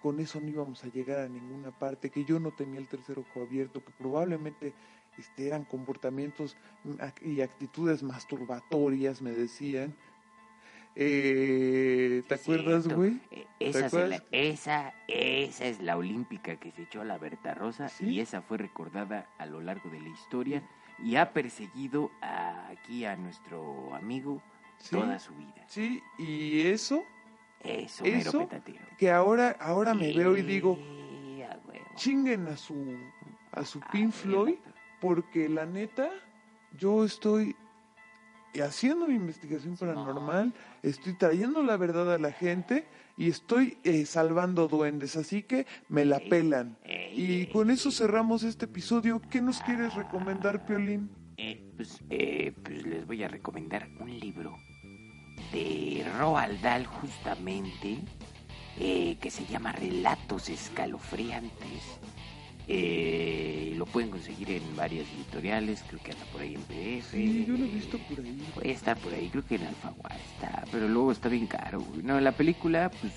con 0.00 0.20
eso 0.20 0.40
no 0.40 0.48
íbamos 0.48 0.82
a 0.84 0.88
llegar 0.88 1.20
a 1.20 1.28
ninguna 1.28 1.70
parte, 1.70 2.10
que 2.10 2.24
yo 2.24 2.40
no 2.40 2.52
tenía 2.52 2.80
el 2.80 2.88
tercer 2.88 3.18
ojo 3.18 3.42
abierto, 3.42 3.84
que 3.84 3.92
probablemente 3.92 4.72
este, 5.18 5.46
eran 5.46 5.64
comportamientos 5.64 6.56
y 7.22 7.40
actitudes 7.42 8.02
masturbatorias, 8.02 9.20
me 9.22 9.32
decían. 9.32 9.94
Eh, 10.96 12.22
¿Te 12.26 12.34
acuerdas, 12.34 12.88
güey? 12.88 13.20
Eh, 13.30 13.46
esa, 13.60 13.86
esa, 14.32 14.94
esa 15.06 15.64
es 15.66 15.80
la 15.80 15.96
olímpica 15.96 16.56
que 16.56 16.72
se 16.72 16.82
echó 16.82 17.02
a 17.02 17.04
la 17.04 17.16
Berta 17.16 17.54
Rosa 17.54 17.88
y 18.00 18.20
esa 18.20 18.42
fue 18.42 18.58
recordada 18.58 19.28
a 19.38 19.46
lo 19.46 19.60
largo 19.60 19.88
de 19.90 20.00
la 20.00 20.08
historia 20.08 20.62
y 20.98 21.16
ha 21.16 21.32
perseguido 21.32 22.10
aquí 22.20 23.04
a 23.04 23.16
nuestro 23.16 23.94
amigo 23.94 24.42
toda 24.90 25.18
su 25.18 25.34
vida. 25.34 25.64
Sí, 25.68 26.02
y 26.18 26.62
eso 26.62 27.04
Eso, 27.62 28.04
Eso 28.04 28.48
que 28.98 29.10
ahora, 29.10 29.56
ahora 29.60 29.94
me 29.94 30.12
veo 30.12 30.36
y 30.36 30.42
digo, 30.42 30.78
chinguen 31.94 32.46
a 32.48 32.56
su, 32.56 32.96
a 33.52 33.64
su 33.64 33.80
Ah, 33.80 33.88
Pink 33.92 34.12
Floyd, 34.12 34.56
porque 35.00 35.48
la 35.48 35.66
neta, 35.66 36.10
yo 36.78 37.04
estoy 37.04 37.54
haciendo 38.62 39.06
mi 39.06 39.14
investigación 39.14 39.76
paranormal, 39.76 40.52
estoy 40.82 41.12
trayendo 41.14 41.62
la 41.62 41.76
verdad 41.76 42.14
a 42.14 42.18
la 42.18 42.32
gente 42.32 42.86
y 43.16 43.28
estoy 43.28 43.76
eh, 43.84 44.06
salvando 44.06 44.66
duendes, 44.66 45.16
así 45.16 45.42
que 45.42 45.66
me 45.88 46.04
la 46.04 46.20
pelan. 46.20 46.78
Y 47.12 47.46
con 47.46 47.70
eso 47.70 47.90
cerramos 47.90 48.42
este 48.42 48.64
episodio. 48.64 49.20
¿Qué 49.30 49.42
nos 49.42 49.60
quieres 49.60 49.94
recomendar, 49.94 50.64
Piolín? 50.64 51.10
Eh, 51.36 51.72
pues, 51.76 52.02
eh, 52.10 52.52
pues 52.62 52.86
les 52.86 53.06
voy 53.06 53.22
a 53.22 53.28
recomendar 53.28 53.88
un 54.00 54.18
libro 54.18 54.56
de 55.52 56.06
Roald 56.18 56.60
Dahl 56.60 56.86
justamente 56.86 57.98
eh, 58.78 59.16
que 59.20 59.30
se 59.30 59.44
llama 59.46 59.72
Relatos 59.72 60.48
Escalofriantes. 60.48 61.98
Eh, 62.72 63.74
lo 63.76 63.84
pueden 63.84 64.10
conseguir 64.10 64.50
en 64.52 64.76
varias 64.76 65.06
editoriales, 65.08 65.82
creo 65.88 66.00
que 66.02 66.12
anda 66.12 66.24
por 66.26 66.40
ahí 66.40 66.54
en 66.54 66.62
PDF. 66.62 67.10
Sí, 67.10 67.44
yo 67.44 67.56
lo 67.56 67.64
he 67.64 67.68
visto 67.68 67.98
por 67.98 68.20
ahí. 68.20 68.48
Puede 68.54 68.70
estar 68.70 68.96
por 68.96 69.12
ahí, 69.12 69.28
creo 69.28 69.44
que 69.44 69.56
en 69.56 69.64
Alfaguara 69.64 70.16
está, 70.16 70.64
pero 70.70 70.88
luego 70.88 71.10
está 71.10 71.28
bien 71.28 71.46
caro. 71.46 71.80
güey. 71.80 72.02
No, 72.02 72.20
la 72.20 72.32
película, 72.32 72.90
pues 73.00 73.12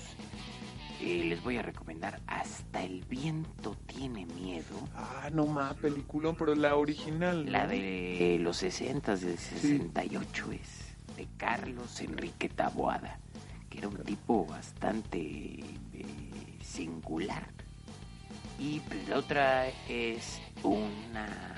eh, 1.00 1.24
les 1.24 1.42
voy 1.42 1.58
a 1.58 1.62
recomendar 1.62 2.20
Hasta 2.26 2.82
el 2.82 3.04
viento 3.08 3.76
tiene 3.86 4.26
miedo. 4.26 4.88
Ah, 4.96 5.30
no 5.32 5.46
más, 5.46 5.74
peliculón, 5.74 6.34
pero 6.34 6.54
la 6.54 6.76
original. 6.76 7.44
¿no? 7.44 7.50
La 7.52 7.66
de 7.66 8.38
los 8.40 8.56
60, 8.56 9.16
del 9.16 9.38
68 9.38 10.52
es, 10.52 10.93
de 11.16 11.28
Carlos 11.36 12.00
Enrique 12.00 12.48
Taboada, 12.48 13.18
que 13.70 13.78
era 13.78 13.88
un 13.88 14.02
tipo 14.04 14.46
bastante 14.46 15.18
eh, 15.18 16.58
singular. 16.62 17.48
Y 18.58 18.80
la 19.08 19.18
otra 19.18 19.68
es 19.88 20.40
una 20.62 21.54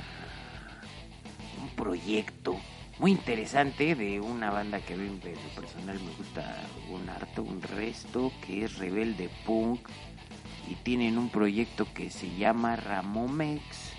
un 1.60 1.68
proyecto 1.70 2.56
muy 2.98 3.10
interesante 3.10 3.94
de 3.94 4.20
una 4.20 4.50
banda 4.50 4.80
que 4.80 4.94
a 4.94 4.96
mí 4.96 5.20
personal 5.54 6.00
me 6.00 6.12
gusta 6.12 6.56
un 6.90 7.08
harto, 7.10 7.42
un 7.42 7.60
resto, 7.60 8.32
que 8.46 8.64
es 8.64 8.78
Rebelde 8.78 9.28
Punk. 9.44 9.88
Y 10.68 10.74
tienen 10.76 11.18
un 11.18 11.28
proyecto 11.28 11.86
que 11.94 12.10
se 12.10 12.34
llama 12.36 12.74
Ramomex, 12.74 13.92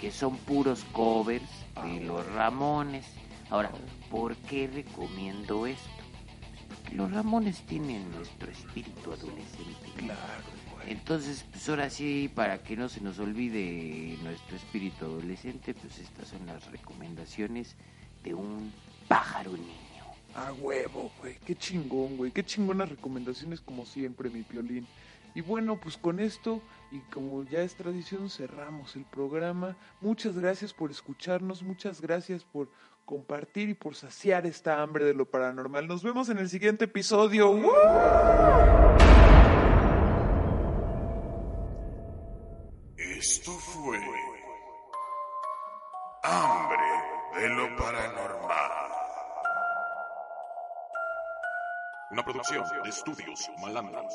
que 0.00 0.10
son 0.10 0.36
puros 0.38 0.84
covers 0.92 1.44
de 1.84 2.00
los 2.00 2.24
Ramones. 2.32 3.06
Ahora, 3.50 3.70
¿por 4.10 4.36
qué 4.36 4.66
recomiendo 4.66 5.66
esto? 5.66 5.88
Porque 6.68 6.96
los 6.96 7.10
Ramones 7.10 7.62
tienen 7.66 8.10
nuestro 8.12 8.50
espíritu 8.50 9.12
adolescente. 9.12 9.92
Claro, 9.96 10.44
güey. 10.72 10.92
Entonces, 10.92 11.44
pues 11.50 11.68
ahora 11.68 11.90
sí, 11.90 12.30
para 12.34 12.62
que 12.62 12.76
no 12.76 12.88
se 12.88 13.00
nos 13.00 13.18
olvide 13.18 14.18
nuestro 14.22 14.56
espíritu 14.56 15.04
adolescente, 15.04 15.74
pues 15.74 15.98
estas 15.98 16.28
son 16.28 16.46
las 16.46 16.70
recomendaciones 16.70 17.76
de 18.22 18.34
un 18.34 18.72
pájaro 19.08 19.52
niño. 19.52 19.86
A 20.34 20.52
huevo, 20.52 21.10
güey. 21.20 21.36
Qué 21.46 21.56
chingón, 21.56 22.16
güey. 22.16 22.30
Qué 22.30 22.44
chingonas 22.44 22.88
recomendaciones 22.88 23.60
como 23.60 23.86
siempre, 23.86 24.28
mi 24.28 24.42
piolín. 24.42 24.86
Y 25.34 25.42
bueno, 25.42 25.78
pues 25.78 25.98
con 25.98 26.18
esto, 26.18 26.62
y 26.90 27.00
como 27.12 27.44
ya 27.44 27.60
es 27.60 27.74
tradición, 27.74 28.30
cerramos 28.30 28.96
el 28.96 29.04
programa. 29.04 29.76
Muchas 30.00 30.38
gracias 30.38 30.72
por 30.72 30.90
escucharnos, 30.90 31.62
muchas 31.62 32.00
gracias 32.00 32.42
por 32.44 32.70
compartir 33.06 33.70
y 33.70 33.74
por 33.74 33.94
saciar 33.94 34.44
esta 34.44 34.82
hambre 34.82 35.06
de 35.06 35.14
lo 35.14 35.24
paranormal. 35.30 35.86
Nos 35.86 36.02
vemos 36.02 36.28
en 36.28 36.38
el 36.38 36.50
siguiente 36.50 36.84
episodio. 36.84 37.50
¡Woo! 37.50 37.72
Esto 42.96 43.52
fue 43.52 43.98
Hambre 46.22 47.40
de 47.40 47.48
lo 47.48 47.76
Paranormal. 47.76 48.90
Una 52.10 52.24
producción 52.24 52.64
de 52.82 52.90
estudios 52.90 53.50
malandros. 53.60 54.14